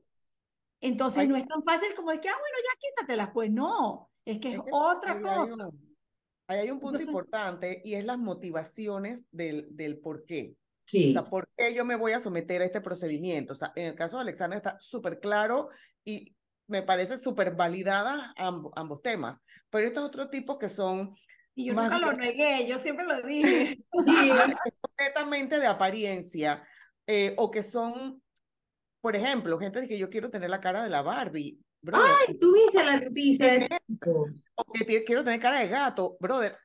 [0.81, 4.39] Entonces no es tan fácil como de que, ah, bueno, ya quítatelas, pues no, es
[4.39, 5.69] que es, otra cosa.
[6.47, 10.57] Ahí hay un punto importante y es las motivaciones del, del por qué.
[10.85, 11.11] Sí.
[11.11, 13.55] O sea, ¿por qué yo me voy a someter a este procedimiento?
[13.55, 15.71] O sea, en el caso de Alexandra está súper claro
[16.05, 16.35] y
[16.67, 19.41] me parece súper validada ambos, ambos temas.
[19.71, 21.15] Pero estos otros tipos que son...
[21.55, 23.79] Y yo nunca lo negué, yo siempre lo dije.
[24.07, 24.31] Sí,
[24.81, 26.63] completamente de apariencia.
[27.07, 28.23] Eh, o que son,
[29.01, 31.64] por ejemplo, gente que yo quiero tener la cara de la Barbie.
[31.93, 33.69] Ay, tú viste la noticia.
[34.55, 36.57] O que quiero tener cara de gato, brother.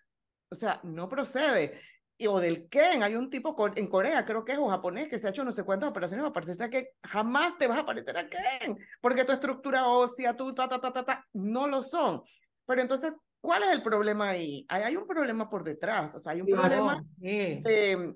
[0.52, 1.80] O sea, no procede
[2.28, 3.04] o del Ken.
[3.04, 5.52] Hay un tipo en Corea, creo que es o japonés, que se ha hecho no
[5.52, 9.24] sé cuántas operaciones para parecerse a que jamás te vas a parecer a Ken, porque
[9.24, 12.22] tu estructura ósea, tu ta, ta, ta, ta, ta, no lo son.
[12.66, 14.66] Pero entonces, ¿cuál es el problema ahí?
[14.68, 18.16] Ahí hay un problema por detrás, o sea, hay un problema de,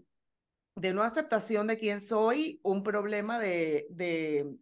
[0.75, 4.57] de, no aceptación de quién soy, un problema de, de,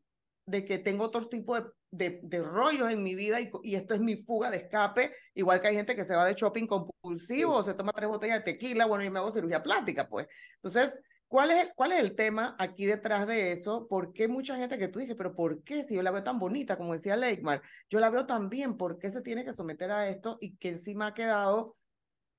[0.45, 3.93] de que tengo otro tipo de de, de rollos en mi vida y, y, esto
[3.93, 7.53] es mi fuga de escape, igual que hay gente que se va de shopping compulsivo
[7.53, 10.27] o se toma tres botellas de tequila, bueno, yo me hago cirugía plástica, pues.
[10.55, 13.87] Entonces, ¿cuál es, el, ¿cuál es el tema aquí detrás de eso?
[13.89, 16.39] ¿Por qué mucha gente que tú dices, pero por qué si yo la veo tan
[16.39, 19.91] bonita, como decía Leikmar, yo la veo tan bien, ¿por qué se tiene que someter
[19.91, 21.75] a esto y que encima ha quedado?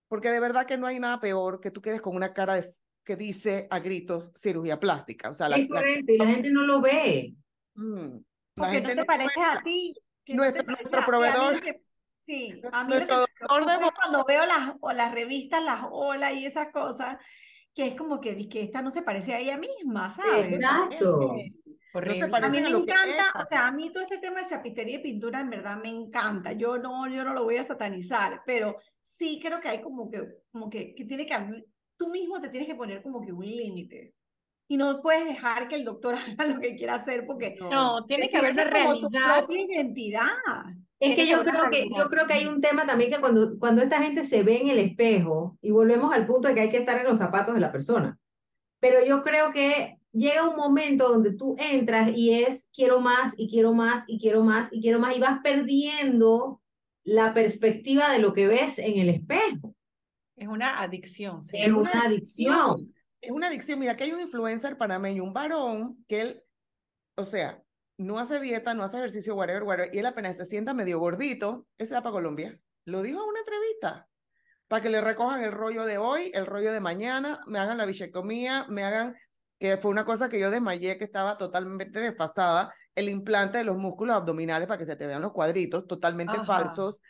[0.08, 2.64] Porque de verdad que no hay nada peor que tú quedes con una cara de,
[3.04, 5.30] que dice a gritos cirugía plástica.
[5.30, 7.34] O sea, la, es correcto, y la gente no lo ve.
[7.74, 8.18] Mm.
[8.54, 9.94] Porque no te pareces a ti.
[10.28, 11.60] Nuestro, nuestro proveedor.
[12.20, 12.94] sí, a mí
[13.46, 17.16] cuando veo las, o las revistas, las olas y esas cosas,
[17.74, 20.52] que es como que, que esta no se parece a ella misma, ¿sabes?
[20.52, 21.32] Exacto.
[21.94, 25.40] a mí me encanta, o sea, a mí todo este tema de chapistería y pintura
[25.40, 26.52] en verdad me encanta.
[26.52, 30.22] Yo no, yo no lo voy a satanizar, pero sí creo que hay como que,
[30.52, 31.64] como que, que tiene que,
[31.96, 34.14] tú mismo te tienes que poner como que un límite
[34.68, 38.28] y no puedes dejar que el doctor haga lo que quiera hacer porque no, tiene
[38.28, 39.00] que haber una realidad.
[39.00, 40.28] tu propia identidad.
[40.98, 43.82] Es que yo creo que yo creo que hay un tema también que cuando, cuando
[43.82, 46.78] esta gente se ve en el espejo y volvemos al punto de que hay que
[46.78, 48.18] estar en los zapatos de la persona.
[48.78, 53.50] Pero yo creo que llega un momento donde tú entras y es quiero más y
[53.50, 56.60] quiero más y quiero más y quiero más y vas perdiendo
[57.04, 59.74] la perspectiva de lo que ves en el espejo.
[60.36, 61.42] Es una adicción.
[61.42, 61.56] ¿sí?
[61.58, 63.78] Es una adicción es una adicción.
[63.78, 66.44] Mira, que hay un influencer panameño, un varón, que él,
[67.14, 67.62] o sea,
[67.96, 71.66] no hace dieta, no hace ejercicio, whatever, whatever, y él apenas se sienta medio gordito,
[71.78, 72.58] él se va para Colombia.
[72.84, 74.08] Lo dijo en una entrevista.
[74.66, 77.86] Para que le recojan el rollo de hoy, el rollo de mañana, me hagan la
[77.86, 79.14] bichectomía, me hagan,
[79.58, 83.76] que fue una cosa que yo desmayé, que estaba totalmente desfasada, el implante de los
[83.76, 87.00] músculos abdominales para que se te vean los cuadritos, totalmente falsos.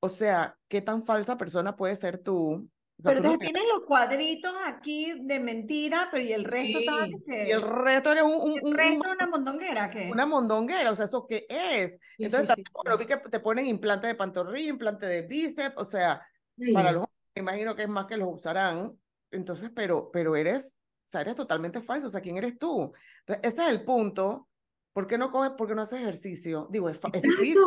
[0.00, 2.70] O sea, ¿qué tan falsa persona puedes ser tú
[3.02, 6.86] pero tienes los cuadritos aquí de mentira, pero y el resto sí.
[7.28, 10.10] Y el resto eres un, un, resto una mondonguera, ¿qué?
[10.10, 11.98] Una mondonguera, o sea, ¿eso qué es?
[12.18, 16.26] entonces, también, lo vi que te ponen implante de pantorrilla, implante de bíceps, o sea,
[16.72, 17.06] para los
[17.36, 18.98] me imagino que es más que los usarán.
[19.30, 22.92] Entonces, pero, pero eres, o sea, eres totalmente falso, o sea, ¿quién eres tú?
[23.20, 24.48] Entonces, ese es el punto.
[24.94, 26.66] ¿Por qué no coges, por qué no haces ejercicio?
[26.70, 27.62] Digo, es, es difícil.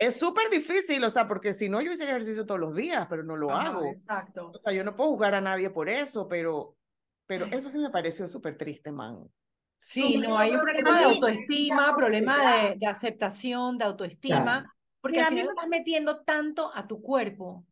[0.00, 3.22] Es súper difícil, o sea, porque si no, yo hice ejercicio todos los días, pero
[3.22, 3.84] no lo hago.
[3.84, 4.50] Exacto.
[4.54, 6.74] O sea, yo no puedo juzgar a nadie por eso, pero,
[7.26, 9.30] pero eso sí me pareció súper triste, man.
[9.76, 15.28] Sí, no, hay un problema de autoestima, problema de, de aceptación, de autoestima, porque al
[15.28, 17.66] final estás metiendo tanto a tu cuerpo.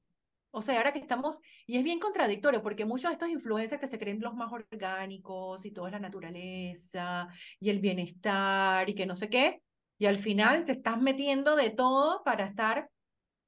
[0.51, 3.87] O sea, ahora que estamos, y es bien contradictorio, porque muchos de estos influencers que
[3.87, 9.14] se creen los más orgánicos y toda la naturaleza y el bienestar y que no
[9.14, 9.62] sé qué,
[9.98, 12.88] y al final te estás metiendo de todo para estar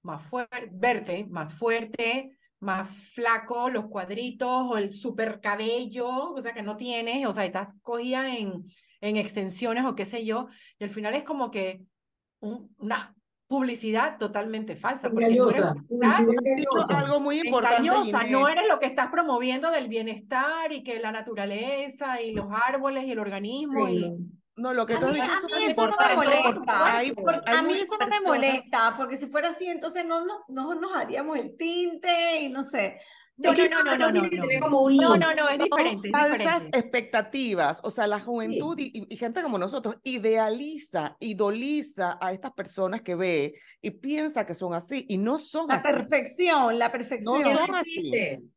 [0.03, 6.53] más fuerte, verte más fuerte, más flaco, los cuadritos o el super cabello, o sea,
[6.53, 8.67] que no tienes, o sea, estás cogida en,
[9.01, 11.83] en extensiones o qué sé yo, y al final es como que
[12.41, 13.15] una
[13.47, 15.11] publicidad totalmente falsa.
[15.11, 15.75] Porque engañosa,
[16.97, 17.83] algo muy importante.
[18.31, 23.05] no eres lo que estás promoviendo del bienestar y que la naturaleza y los árboles
[23.05, 24.15] y el organismo y
[24.61, 26.15] no, lo que tú has dicho es súper importante.
[26.15, 27.59] No me molesta.
[27.59, 30.95] a mí eso no me molesta, porque si fuera así, entonces no, no, no nos
[30.95, 33.01] haríamos el tinte y no sé.
[33.39, 36.11] No, no, no, no, no, no, no, no, es diferente.
[36.11, 43.01] Falsas expectativas, o sea, la juventud y, gente como nosotros idealiza, idoliza a estas personas
[43.01, 45.89] que ve y piensa que son así y no son así.
[45.89, 47.43] La perfección, la perfección.
[47.43, 48.53] No son así.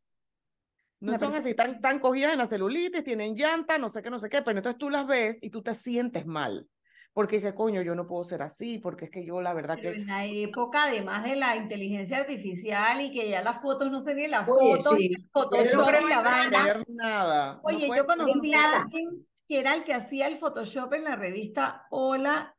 [1.03, 4.19] No son así, están, tan cogidas en la celulitis, tienen llanta, no sé qué, no
[4.19, 6.67] sé qué, pero entonces tú las ves y tú te sientes mal.
[7.13, 9.77] porque es que coño, yo no puedo ser así, porque es que yo la verdad
[9.79, 9.99] Pero que...
[9.99, 14.15] en la época, además de la inteligencia artificial y que ya las fotos no se
[14.15, 15.11] ven las fotos, sí.
[15.31, 16.83] Photoshop no y la vaina.
[16.87, 17.53] nada.
[17.55, 21.03] no Oye, puedes yo conocí a alguien que era el que hacía el Photoshop en
[21.03, 22.55] la revista Hola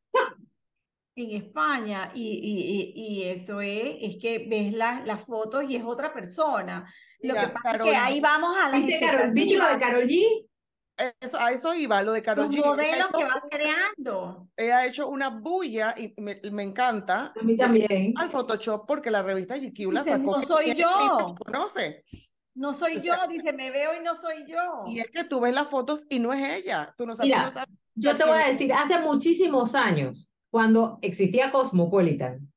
[1.16, 5.76] en España y, y, y, y eso es, es que ves las las fotos y
[5.76, 6.92] es otra persona.
[7.20, 9.68] Lo Mira, que pasa Carol es que ahí vamos a las ¿Viste, Carol, ¿Viste lo
[9.68, 10.46] de Carol G?
[11.20, 12.58] Eso, a eso iba, lo de Karol los G.
[12.58, 14.48] Ella modelos que un- creando.
[14.56, 18.12] Ella ha hecho una bulla y me, me encanta A mí también.
[18.16, 20.36] al Photoshop porque la revista GQ la Dice, sacó.
[20.38, 21.34] "No soy yo".
[21.44, 22.04] conoce.
[22.56, 24.84] No soy O sea, yo, dice, me veo y no soy yo.
[24.86, 26.94] Y es que tú ves las fotos y no es ella.
[26.96, 31.00] Tú no sabes, Mira, no sabes Yo te voy a decir, hace muchísimos años, cuando
[31.02, 32.48] existía Cosmopolitan,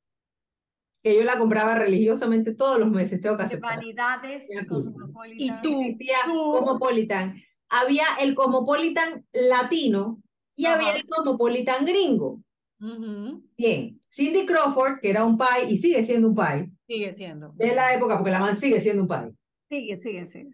[1.02, 3.74] que yo la compraba religiosamente todos los meses, tengo que aceptar.
[3.74, 5.58] vanidades cosmopolitan.
[5.58, 6.52] Y tú, existía tú.
[6.52, 7.42] Cosmopolitan.
[7.68, 10.22] Había el Cosmopolitan latino
[10.54, 10.76] y Ajá.
[10.76, 12.40] había el Cosmopolitan gringo.
[12.80, 17.48] Ujú, Bien, Cindy Crawford, que era un pai y sigue siendo un pai, Sigue siendo.
[17.56, 19.32] de la época, porque la man sigue siendo un pai,
[19.68, 20.50] Sigue, sigue, sigue.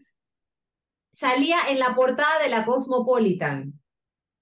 [1.13, 3.79] salía en la portada de la Cosmopolitan.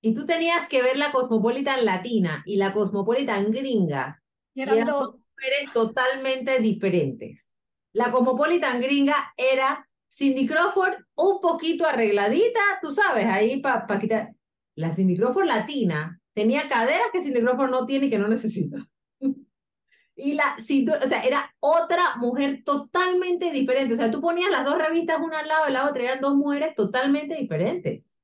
[0.04, 4.20] Y tú tenías que ver la Cosmopolitan latina y la Cosmopolitan gringa.
[4.52, 5.00] Y y eran eran dos.
[5.12, 7.54] dos mujeres totalmente diferentes.
[7.92, 14.34] La Cosmopolitan gringa era Cindy Crawford un poquito arregladita, tú sabes, ahí para pa quitar.
[14.74, 18.88] La Cindy Crawford latina tenía caderas que Cindy Crawford no tiene y que no necesita.
[20.14, 23.94] Y la cintura, o sea, era otra mujer totalmente diferente.
[23.94, 26.34] O sea, tú ponías las dos revistas una al lado de la otra, eran dos
[26.34, 28.18] mujeres totalmente diferentes.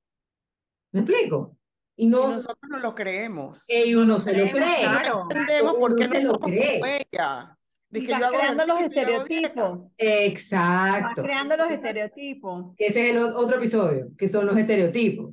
[0.92, 1.57] ¿Me explico?
[2.00, 3.64] Y Y no, nosotros no lo creemos.
[3.68, 4.84] y uno se lo creemos, cree.
[4.88, 5.22] claro.
[5.30, 7.06] entendemos uno por qué se no lo somos cree.
[7.12, 7.58] ella.
[7.90, 9.82] Dice Y que yo hago creando los estereotipos.
[9.82, 11.22] Vas Exacto.
[11.22, 12.66] creando los estereotipos.
[12.76, 15.32] Ese es el otro episodio, que son los estereotipos.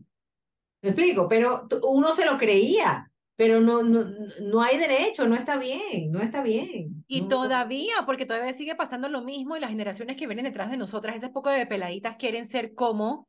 [0.82, 1.28] ¿Me explico?
[1.30, 4.06] Pero uno se lo creía, pero no, no,
[4.44, 7.04] no hay derecho, no está bien, no está bien.
[7.08, 10.72] Y No- todavía, porque todavía sigue pasando lo mismo y las generaciones que vienen detrás
[10.72, 13.28] de nosotras, ese poco de peladitas quieren ser como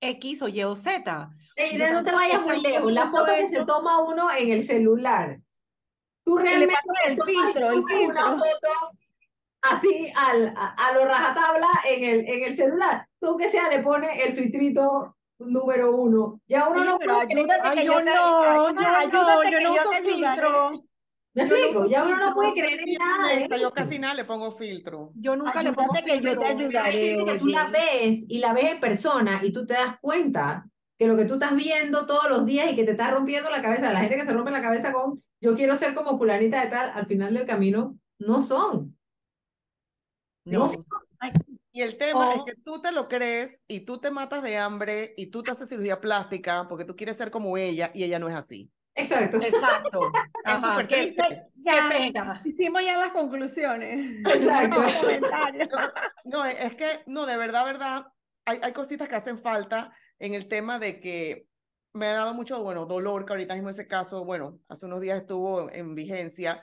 [0.00, 1.30] X o Y o Z.
[1.56, 2.92] Ey, no te vayas muy lejos.
[2.92, 5.40] La foto que se toma uno en el celular.
[6.24, 6.74] Tú le realmente
[7.06, 8.38] el filtro, el subes una filtro.
[8.38, 8.96] foto
[9.62, 13.06] así al, a, a lo rajatabla en el, en el celular.
[13.18, 16.40] Tú que sea le pones el filtrito número uno.
[16.46, 19.90] Ya uno Oye, no puede ayúdate Ay, que yo te, ayúdate, yo ayúdate que yo
[19.90, 20.84] te filtro.
[21.42, 21.86] ¿Me Yo explico?
[21.86, 23.74] Ya uno no puede creer en nada de honesta, Yo eso.
[23.76, 25.12] casi nada le pongo filtro.
[25.14, 26.40] Yo nunca le pongo Ayúdate que yo filtro.
[26.40, 27.72] te Pero hay ayudaré, gente que tú la oye.
[27.72, 31.34] ves y la ves en persona y tú te das cuenta que lo que tú
[31.34, 34.24] estás viendo todos los días y que te está rompiendo la cabeza, la gente que
[34.26, 37.46] se rompe la cabeza con yo quiero ser como fulanita de tal, al final del
[37.46, 38.98] camino no son.
[40.44, 40.68] No, No.
[40.68, 40.84] son.
[41.72, 44.58] Y el tema es O- que tú te lo crees y tú te matas de
[44.58, 48.18] hambre y tú te haces cirugía plástica porque tú quieres ser como ella y ella
[48.18, 48.70] no es así.
[49.00, 49.40] Exacto.
[49.42, 50.12] Exacto.
[50.44, 50.70] Ajá.
[50.70, 51.22] súper Qué, triste.
[51.28, 52.42] qué Ya, pena.
[52.44, 54.20] hicimos ya las conclusiones.
[54.26, 54.80] Exacto.
[54.82, 55.68] Los comentarios.
[56.26, 58.06] No, es que, no, de verdad, verdad,
[58.44, 61.46] hay, hay cositas que hacen falta en el tema de que
[61.92, 65.20] me ha dado mucho, bueno, dolor, que ahorita mismo ese caso, bueno, hace unos días
[65.20, 66.62] estuvo en vigencia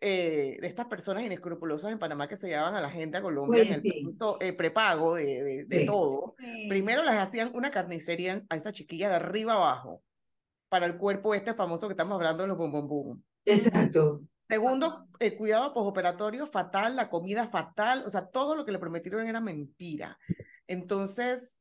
[0.00, 3.60] eh, de estas personas inescrupulosas en Panamá que se llevaban a la gente a Colombia
[3.60, 4.02] Oye, en el sí.
[4.02, 5.86] punto, eh, prepago de, de, de Sí.
[5.86, 6.34] todo.
[6.38, 6.66] Sí.
[6.70, 10.02] Primero les hacían una carnicería a esa chiquilla de arriba abajo
[10.70, 13.22] para el cuerpo este famoso que estamos hablando de los bum bum bum.
[13.44, 14.22] Exacto.
[14.48, 19.26] Segundo, el cuidado postoperatorio fatal, la comida fatal, o sea, todo lo que le prometieron
[19.28, 20.18] era mentira.
[20.66, 21.60] Entonces,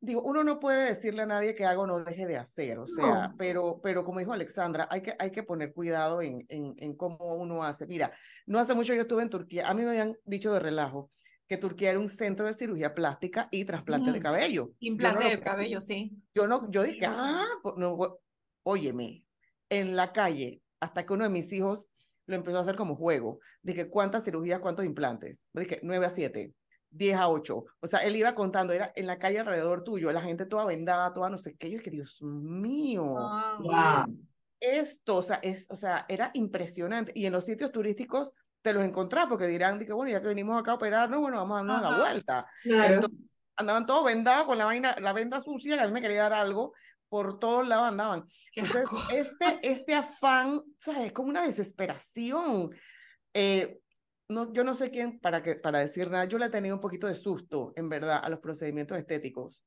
[0.00, 2.86] digo, uno no puede decirle a nadie que haga o no deje de hacer, o
[2.86, 3.34] sea, No.
[3.38, 7.34] pero, pero como dijo Alexandra, hay que, hay que poner cuidado en, en, en cómo
[7.36, 7.86] uno hace.
[7.86, 8.12] Mira,
[8.46, 11.10] no hace mucho yo estuve en Turquía, a mí me habían dicho de relajo
[11.48, 14.22] que Turquía era un centro de cirugía plástica y trasplante de Mm.
[14.22, 14.64] cabello.
[14.66, 16.12] No Implante de cabello, sí.
[16.34, 17.96] Yo no, yo dije, ah, pues, no,
[18.66, 19.24] óyeme,
[19.68, 21.88] en la calle, hasta que uno de mis hijos
[22.26, 25.46] lo empezó a hacer como juego, dije, ¿cuántas cirugías, cuántos implantes?
[25.52, 26.52] Dije, 9 a 7,
[26.90, 27.64] 10 a 8.
[27.78, 31.12] O sea, él iba contando, era en la calle alrededor tuyo, la gente toda vendada,
[31.12, 31.70] toda no sé qué.
[31.70, 33.58] Yo dije, Dios mío, Wow.
[33.60, 34.18] Wow.
[34.58, 37.12] esto, o sea, es, o sea, era impresionante.
[37.14, 40.58] Y en los sitios turísticos te los encontrás porque dirán, que bueno, ya que venimos
[40.58, 41.98] acá a operarnos, bueno, vamos a darnos la Ajá.
[41.98, 42.46] vuelta.
[42.64, 42.94] Claro.
[42.94, 43.20] Entonces,
[43.56, 46.34] andaban todos vendados con la vaina, la venda sucia, que a mí me quería dar
[46.34, 46.74] algo,
[47.08, 48.26] por todos lados andaban.
[48.56, 51.06] Entonces, este, este afán, ¿sabes?
[51.06, 52.70] Es como una desesperación.
[53.34, 53.80] Eh,
[54.28, 56.80] no, yo no sé quién para, que, para decir nada, yo le he tenido un
[56.80, 59.64] poquito de susto, en verdad, a los procedimientos estéticos.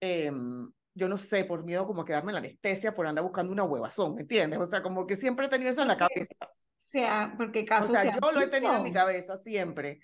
[0.00, 3.52] Em, yo no sé, por miedo como a quedarme en la anestesia, por andar buscando
[3.52, 4.60] una huevazón, ¿me entiendes?
[4.60, 6.34] O sea, como que siempre he tenido eso en la cabeza.
[6.40, 6.46] O
[6.80, 10.00] sea, porque O casos sea, se han yo lo he tenido en mi cabeza siempre.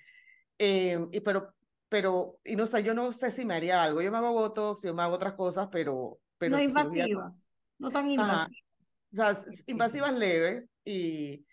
[0.58, 1.54] Em, y pero,
[1.88, 4.02] pero, y no sé, yo no sé si me haría algo.
[4.02, 7.46] Yo me hago botox, yo me hago otras cosas, pero, pero No invasivas,
[7.78, 8.12] no tan Ajá.
[8.12, 8.54] invasivas.
[9.12, 11.44] O sea, invasivas leves y,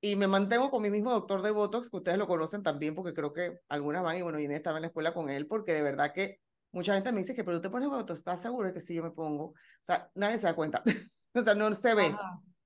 [0.00, 3.12] y me mantengo con mi mismo doctor de Botox, que ustedes lo conocen también, porque
[3.12, 5.82] creo que algunas van y bueno, Inés estaba en la escuela con él, porque de
[5.82, 6.38] verdad que
[6.70, 8.94] mucha gente me dice que, pero tú te pones Botox, ¿estás seguro de que sí
[8.94, 9.46] yo me pongo?
[9.46, 10.82] O sea, nadie se da cuenta,
[11.34, 12.14] o sea, no se ve.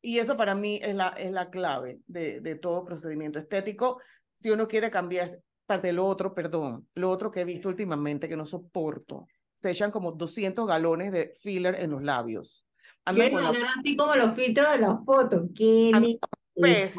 [0.03, 4.01] Y eso para mí es la, es la clave de, de todo procedimiento estético.
[4.35, 8.29] Si uno quiere cambiarse, parte de lo otro, perdón, lo otro que he visto últimamente
[8.29, 9.29] que no soporto,
[9.61, 12.65] se echan como 200 galones de filler en los labios.
[13.05, 13.43] Ando con
[13.97, 15.51] como los filtros de las fotos.
[15.55, 16.19] ¿Qué
[16.55, 16.95] pues,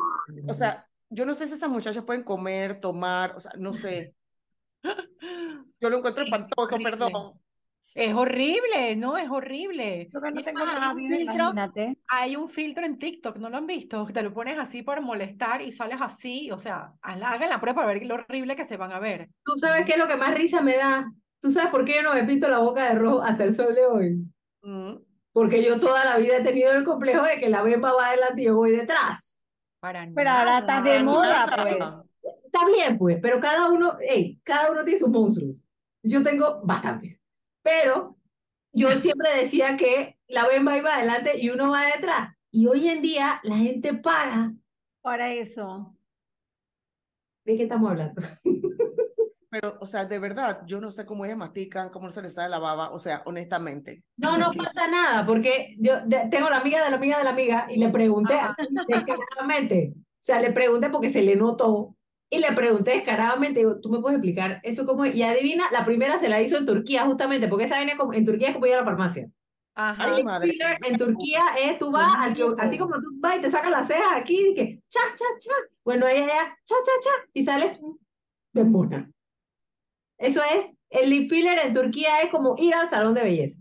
[0.48, 4.16] o sea, yo no sé si esas muchachas pueden comer, tomar, o sea, no sé.
[5.80, 7.34] Yo lo encuentro espantoso, perdón.
[7.94, 10.10] Es horrible, no, es horrible.
[10.12, 10.96] Yo no tengo nada.
[12.08, 14.08] Hay un filtro en TikTok, ¿no lo han visto?
[14.08, 17.94] Te lo pones así por molestar y sales así, o sea, hagan la prueba para
[17.94, 19.30] ver lo horrible que se van a ver.
[19.44, 21.12] ¿Tú sabes qué es lo que más risa me da?
[21.42, 23.74] ¿Tú sabes por qué yo no me pinto la boca de rojo hasta el sol
[23.74, 24.26] de hoy?
[24.62, 24.98] Mm.
[25.34, 28.44] Porque yo toda la vida he tenido el complejo de que la bemba va adelante
[28.44, 29.42] y yo voy detrás.
[29.80, 31.78] Para pero ahora está de moda, pues.
[32.46, 35.66] Está bien, pues, pero cada uno, hey, cada uno tiene sus monstruos.
[36.04, 37.20] Yo tengo bastantes.
[37.64, 38.18] Pero
[38.72, 42.36] yo siempre decía que la bemba iba adelante y uno va detrás.
[42.52, 44.54] Y hoy en día la gente paga.
[45.02, 45.96] Para eso.
[47.46, 48.22] ¿De qué estamos hablando?
[49.52, 52.48] Pero, o sea, de verdad, yo no sé cómo ellas mastican, cómo se les sale
[52.48, 54.02] la baba, o sea, honestamente.
[54.16, 55.96] No, no pasa nada, porque yo
[56.32, 58.36] tengo la amiga de la amiga de la amiga y le pregunté
[58.88, 61.98] descaradamente, o sea, le pregunté porque se le notó
[62.30, 66.18] y le pregunté descaradamente, digo, ¿tú me puedes explicar eso cómo Y adivina, la primera
[66.18, 68.78] se la hizo en Turquía justamente, porque esa viene en Turquía es como ir a
[68.78, 69.30] la farmacia.
[69.76, 70.24] Ajá.
[70.24, 70.54] madre.
[70.88, 74.52] En Turquía es, tú vas, así como tú vas y te sacas las cejas aquí,
[74.52, 75.54] y que cha, cha, cha.
[75.84, 77.80] Bueno, ella ya, cha, cha, cha, y sale
[78.54, 79.12] bembona.
[80.22, 83.60] Eso es, el lip filler en Turquía es como ir al salón de belleza.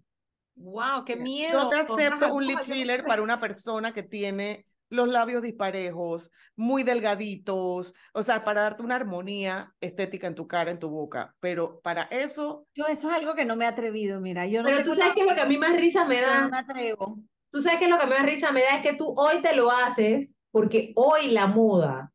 [0.57, 1.63] Wow, qué miedo.
[1.63, 6.83] Yo te acepto un lip filler para una persona que tiene los labios disparejos, muy
[6.83, 11.35] delgaditos, o sea, para darte una armonía estética en tu cara, en tu boca.
[11.41, 12.67] Pero para eso...
[12.75, 14.47] Yo eso es algo que no me he atrevido, mira.
[14.47, 16.43] Yo Pero tú sabes que lo que a mí más risa me da...
[16.43, 17.21] No me atrevo.
[17.51, 19.71] Tú sabes que lo que más risa me da es que tú hoy te lo
[19.71, 22.13] haces porque hoy la moda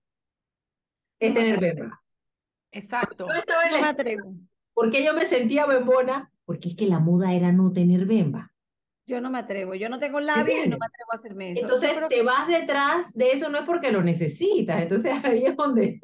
[1.19, 2.04] es tener beba.
[2.75, 3.27] Exacto.
[3.27, 4.35] No me atrevo.
[4.73, 6.31] ¿Por qué yo me sentía bembona?
[6.43, 8.51] Porque es que la moda era no tener bemba.
[9.07, 11.61] Yo no me atrevo, yo no tengo labios y no me atrevo a hacerme eso.
[11.61, 14.81] Entonces te vas detrás de eso, no es porque lo necesitas.
[14.81, 16.01] Entonces ahí es donde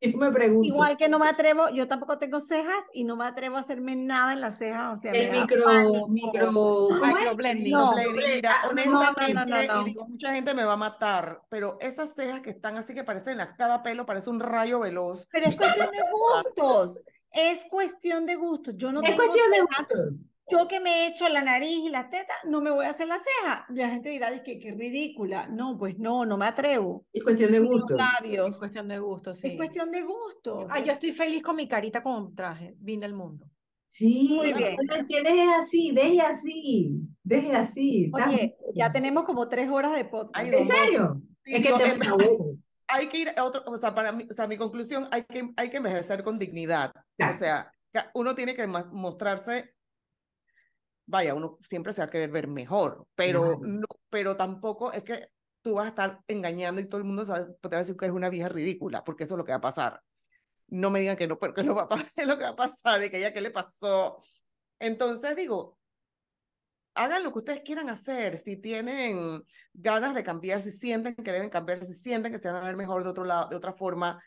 [0.00, 0.66] yo me pregunto.
[0.66, 3.96] Igual que no me atrevo, yo tampoco tengo cejas y no me atrevo a hacerme
[3.96, 4.98] nada en las cejas.
[4.98, 7.72] O sea, el micro, micro, ¿cómo blending.
[7.72, 12.50] No, Mira, honestamente, y digo, mucha gente me va a matar, pero esas cejas que
[12.50, 15.26] están así que parecen en cada pelo parece un rayo veloz.
[15.32, 17.02] Pero es cuestión de gustos.
[17.30, 18.74] Es cuestión de gustos.
[18.76, 22.10] Yo no es cuestión de gustos yo que me he hecho la nariz y las
[22.10, 23.66] tetas, no me voy a hacer la ceja.
[23.70, 25.46] La gente dirá, que qué ridícula.
[25.48, 27.06] No, pues no, no me atrevo.
[27.12, 27.96] Es cuestión de gusto.
[28.22, 29.48] Es cuestión de gusto, sí.
[29.48, 30.66] Es cuestión de gusto.
[30.70, 33.46] Ay, yo estoy feliz con mi carita con traje, vine del mundo.
[33.88, 34.76] Sí, muy bien.
[35.08, 38.10] Que deje así, deje así, deje así.
[38.12, 40.46] Oye, ya tenemos como tres horas de podcast.
[40.46, 41.22] ¿En serio?
[41.44, 41.98] es que te
[42.88, 45.50] hay que ir a otro, o sea, para mí, o sea, mi conclusión, hay que,
[45.56, 46.92] hay que envejecer con dignidad.
[46.96, 47.72] O sea,
[48.14, 49.74] uno tiene que mostrarse
[51.08, 55.28] vaya, uno siempre se va a querer ver mejor, pero, no, pero tampoco es que
[55.62, 58.12] tú vas a estar engañando y todo el mundo te va a decir que es
[58.12, 60.02] una vieja ridícula, porque eso es lo que va a pasar.
[60.68, 63.00] No me digan que no, porque lo va a, es lo que va a pasar,
[63.00, 64.22] de que ella, ¿qué le pasó?
[64.78, 65.78] Entonces digo,
[66.94, 69.42] hagan lo que ustedes quieran hacer, si tienen
[69.72, 72.76] ganas de cambiar, si sienten que deben cambiar, si sienten que se van a ver
[72.76, 74.22] mejor de otro lado, de otra forma,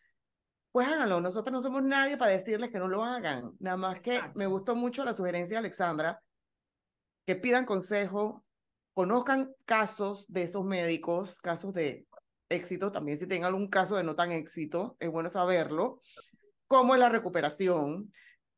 [0.72, 1.22] pues háganlo.
[1.22, 3.52] Nosotros no somos nadie para decirles que no lo hagan.
[3.60, 6.20] Nada más que me gustó mucho la sugerencia de Alexandra
[7.26, 8.43] que pidan consejo,
[8.93, 12.05] conozcan casos de esos médicos, casos de
[12.49, 16.01] éxito, también si tienen algún caso de no tan éxito, es bueno saberlo,
[16.67, 18.11] cómo es la recuperación,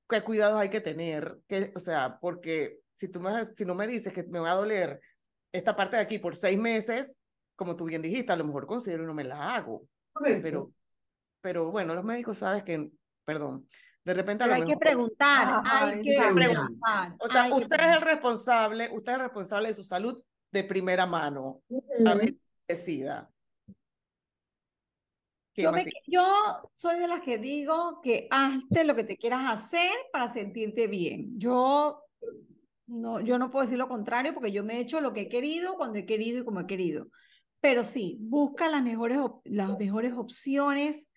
[0.10, 3.88] qué cuidados hay que tener, que, o sea, porque si, tú me, si no me
[3.88, 5.00] dices que me va a doler
[5.52, 7.20] esta parte de aquí por seis meses,
[7.56, 9.88] como tú bien dijiste, a lo mejor considero no me la hago.
[10.42, 10.72] Pero,
[11.42, 12.92] pero bueno, los médicos sabes que,
[13.26, 13.68] perdón,
[14.06, 17.16] de repente hay que preguntar, hay que preguntar.
[17.20, 21.06] O sea, usted es el responsable, usted es el responsable de su salud de primera
[21.06, 21.62] mano.
[22.06, 22.36] A ver,
[22.68, 23.30] decida.
[25.56, 25.72] Yo,
[26.08, 30.88] yo, soy de las que digo que hazte lo que te quieras hacer para sentirte
[30.88, 31.40] bien.
[31.40, 32.04] Yo
[32.88, 35.30] no, yo no puedo decir lo contrario porque yo me he hecho lo que he
[35.30, 37.08] querido, cuando he querido y como he querido.
[37.62, 41.08] Pero sí, busca las mejores, las mejores opciones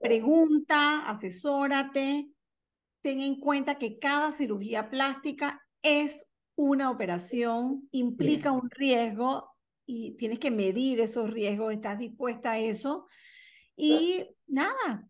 [0.00, 2.28] pregunta, asesórate,
[3.02, 6.26] ten en cuenta que cada cirugía plástica es
[6.56, 9.50] una operación, implica un riesgo
[9.86, 13.06] y tienes que medir esos riesgos, estás dispuesta a eso.
[13.76, 15.08] Y nada,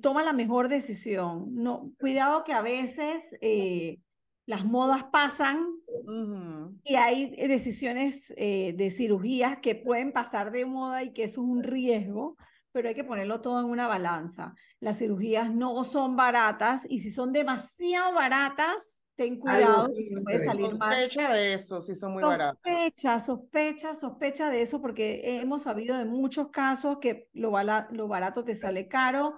[0.00, 1.54] toma la mejor decisión.
[1.54, 3.98] No, cuidado que a veces eh,
[4.46, 5.58] las modas pasan
[6.84, 11.48] y hay decisiones eh, de cirugías que pueden pasar de moda y que eso es
[11.48, 12.36] un riesgo,
[12.74, 14.52] pero hay que ponerlo todo en una balanza.
[14.80, 19.88] Las cirugías no son baratas y si son demasiado baratas, ten cuidado,
[20.24, 20.92] puede salir mal.
[20.92, 22.58] Sospecha de eso, si son muy baratas.
[22.64, 27.52] Sospecha, sospecha, sospecha de eso, porque hemos sabido de muchos casos que lo,
[27.92, 29.36] lo barato te sale caro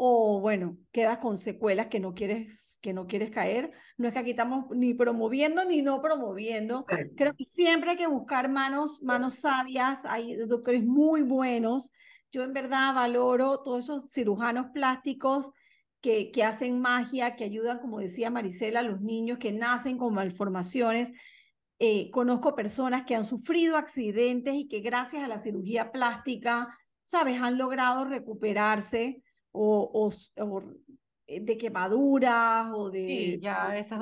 [0.00, 3.72] o bueno, quedas con secuelas que no quieres, que no quieres caer.
[3.96, 6.84] No es que aquí estamos ni promoviendo ni no promoviendo.
[7.16, 11.90] Creo que siempre hay que buscar manos, manos sabias, hay doctores muy buenos.
[12.30, 15.50] Yo en verdad valoro todos esos cirujanos plásticos
[16.00, 20.14] que, que hacen magia, que ayudan, como decía Marisela, a los niños que nacen con
[20.14, 21.12] malformaciones.
[21.78, 26.68] Eh, conozco personas que han sufrido accidentes y que gracias a la cirugía plástica,
[27.04, 29.22] sabes, han logrado recuperarse
[29.52, 30.76] o, o, eh,
[31.28, 34.00] de quemaduras o de, ya, esas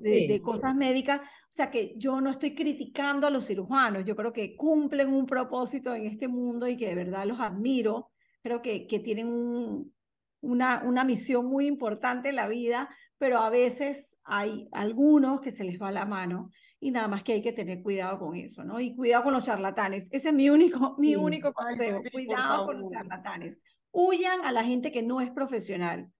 [0.00, 1.20] De, de, cosas médicas.
[1.20, 5.26] O sea que yo no estoy criticando a los cirujanos, yo creo que cumplen un
[5.26, 8.10] propósito en este mundo y que de verdad los admiro.
[8.42, 9.94] Creo que, que tienen un,
[10.40, 12.88] una, una misión muy importante en la vida,
[13.18, 17.32] pero a veces hay algunos que se les va la mano y nada más que
[17.32, 18.78] hay que tener cuidado con eso, ¿no?
[18.80, 20.08] Y cuidado con los charlatanes.
[20.12, 22.00] Ese es mi único, mi único consejo.
[22.12, 23.58] cuidado con los charlatanes
[23.96, 26.10] huyan a la gente que no es profesional.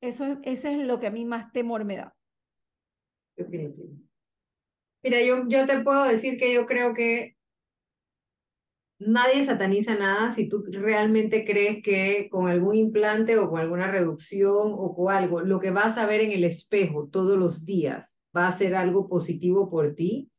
[0.00, 2.16] Eso es, ese es lo que a mí más temor me da.
[5.02, 7.36] Mira, yo, yo te puedo decir que yo creo que
[8.98, 14.72] nadie sataniza nada si tú realmente crees que con algún implante o con alguna reducción
[14.76, 18.46] o con algo, lo que vas a ver en el espejo todos los días va
[18.46, 20.30] a ser algo positivo por ti.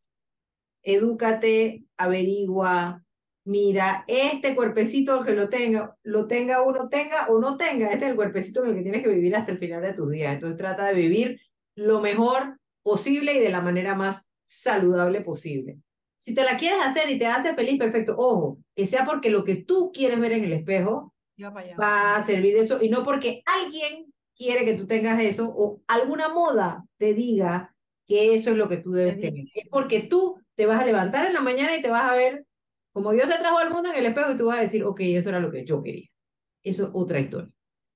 [0.83, 3.03] Edúcate, averigua,
[3.43, 8.11] mira, este cuerpecito que lo tenga, lo tenga uno tenga o no tenga, este es
[8.11, 10.33] el cuerpecito en el que tienes que vivir hasta el final de tus días.
[10.33, 11.39] Entonces trata de vivir
[11.75, 15.77] lo mejor posible y de la manera más saludable posible.
[16.17, 18.15] Si te la quieres hacer y te hace feliz, perfecto.
[18.17, 21.13] Ojo, que sea porque lo que tú quieres ver en el espejo
[21.79, 26.29] va a servir eso y no porque alguien quiere que tú tengas eso o alguna
[26.29, 27.75] moda te diga
[28.07, 29.45] que eso es lo que tú debes tener.
[29.53, 32.45] Es porque tú te vas a levantar en la mañana y te vas a ver
[32.91, 34.99] como Dios te trajo al mundo en el espejo y tú vas a decir, ok,
[35.01, 36.07] eso era lo que yo quería.
[36.63, 37.51] Eso es otra historia.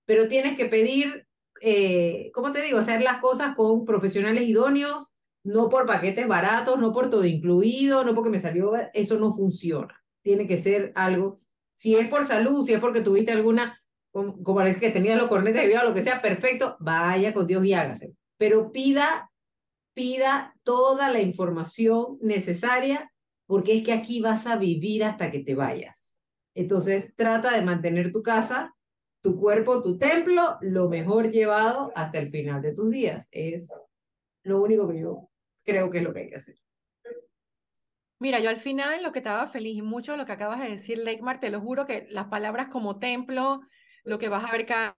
[0.06, 1.28] Pero tienes que pedir,
[1.62, 2.80] eh, ¿cómo te digo?
[2.80, 8.16] Hacer las cosas con profesionales idóneos, no por paquetes baratos, no por todo incluido, no
[8.16, 10.04] porque me salió, eso no funciona.
[10.24, 11.40] Tiene que ser algo,
[11.74, 13.80] si es por salud, si es porque tuviste alguna,
[14.12, 17.46] como, parece que tenía los cornetes de vida o lo que sea, perfecto, vaya con
[17.46, 18.14] Dios y hágase.
[18.38, 19.32] Pero pida,
[19.94, 23.12] pida toda la información necesaria
[23.46, 26.16] porque es que aquí vas a vivir hasta que te vayas.
[26.54, 28.76] Entonces, trata de mantener tu casa,
[29.22, 33.28] tu cuerpo, tu templo, lo mejor llevado hasta el final de tus días.
[33.32, 33.70] Es
[34.44, 35.30] lo único que yo
[35.64, 36.56] creo que es lo que hay que hacer.
[38.20, 41.00] Mira, yo al final lo que estaba feliz y mucho lo que acabas de decir,
[41.00, 43.62] Leikmar, te lo juro que las palabras como templo,
[44.04, 44.98] lo que vas a ver cada...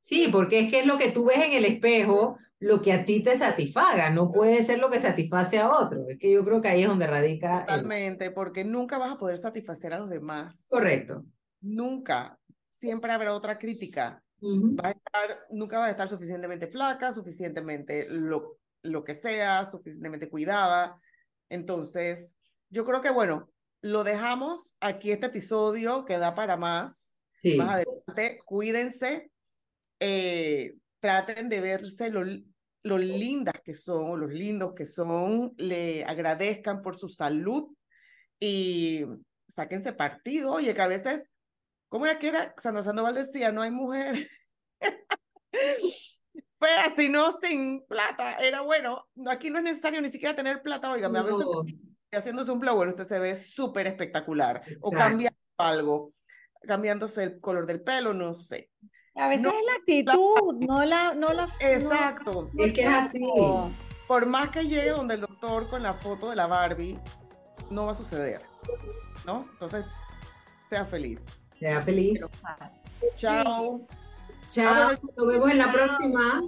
[0.00, 3.04] Sí, porque es que es lo que tú ves en el espejo, lo que a
[3.04, 6.06] ti te satisfaga, no puede ser lo que satisface a otro.
[6.08, 7.60] Es que yo creo que ahí es donde radica.
[7.60, 10.66] Totalmente, porque nunca vas a poder satisfacer a los demás.
[10.68, 11.24] Correcto.
[11.60, 12.38] Nunca.
[12.68, 14.22] Siempre habrá otra crítica.
[14.40, 21.00] estar, nunca vas a estar suficientemente flaca, suficientemente lo, lo que sea, suficientemente cuidada.
[21.48, 22.36] Entonces,
[22.68, 27.18] yo creo que bueno, lo dejamos aquí este episodio que da para más.
[27.38, 27.56] Sí.
[27.56, 29.29] Más adelante, cuídense.
[30.00, 32.22] Eh, traten de verse lo,
[32.82, 37.74] lo lindas que son, los lindos que son, le agradezcan por su salud
[38.38, 39.04] y
[39.46, 40.52] sáquense partido.
[40.52, 41.30] Oye, que a veces,
[41.88, 42.54] ¿cómo era que era?
[42.58, 44.26] Santa Sandoval decía, no hay mujer.
[46.58, 48.36] Fea, sino sin plata.
[48.36, 50.90] Era bueno, aquí no es necesario ni siquiera tener plata.
[50.90, 51.46] Oiga, a veces
[52.12, 54.62] haciéndose un blower usted se ve súper espectacular.
[54.80, 56.12] O cambiando algo,
[56.62, 58.70] cambiándose el color del pelo, no sé.
[59.16, 61.14] A veces es la actitud, no la...
[61.14, 62.50] No la Exacto.
[62.58, 63.26] es que es así.
[64.06, 66.98] Por más que llegue donde el doctor con la foto de la Barbie,
[67.70, 68.42] no va a suceder.
[69.26, 69.46] ¿No?
[69.52, 69.84] Entonces,
[70.60, 71.38] sea feliz.
[71.58, 72.20] Sea feliz.
[73.16, 73.86] Chao.
[74.48, 74.98] Chao.
[75.16, 76.42] Nos vemos en la próxima.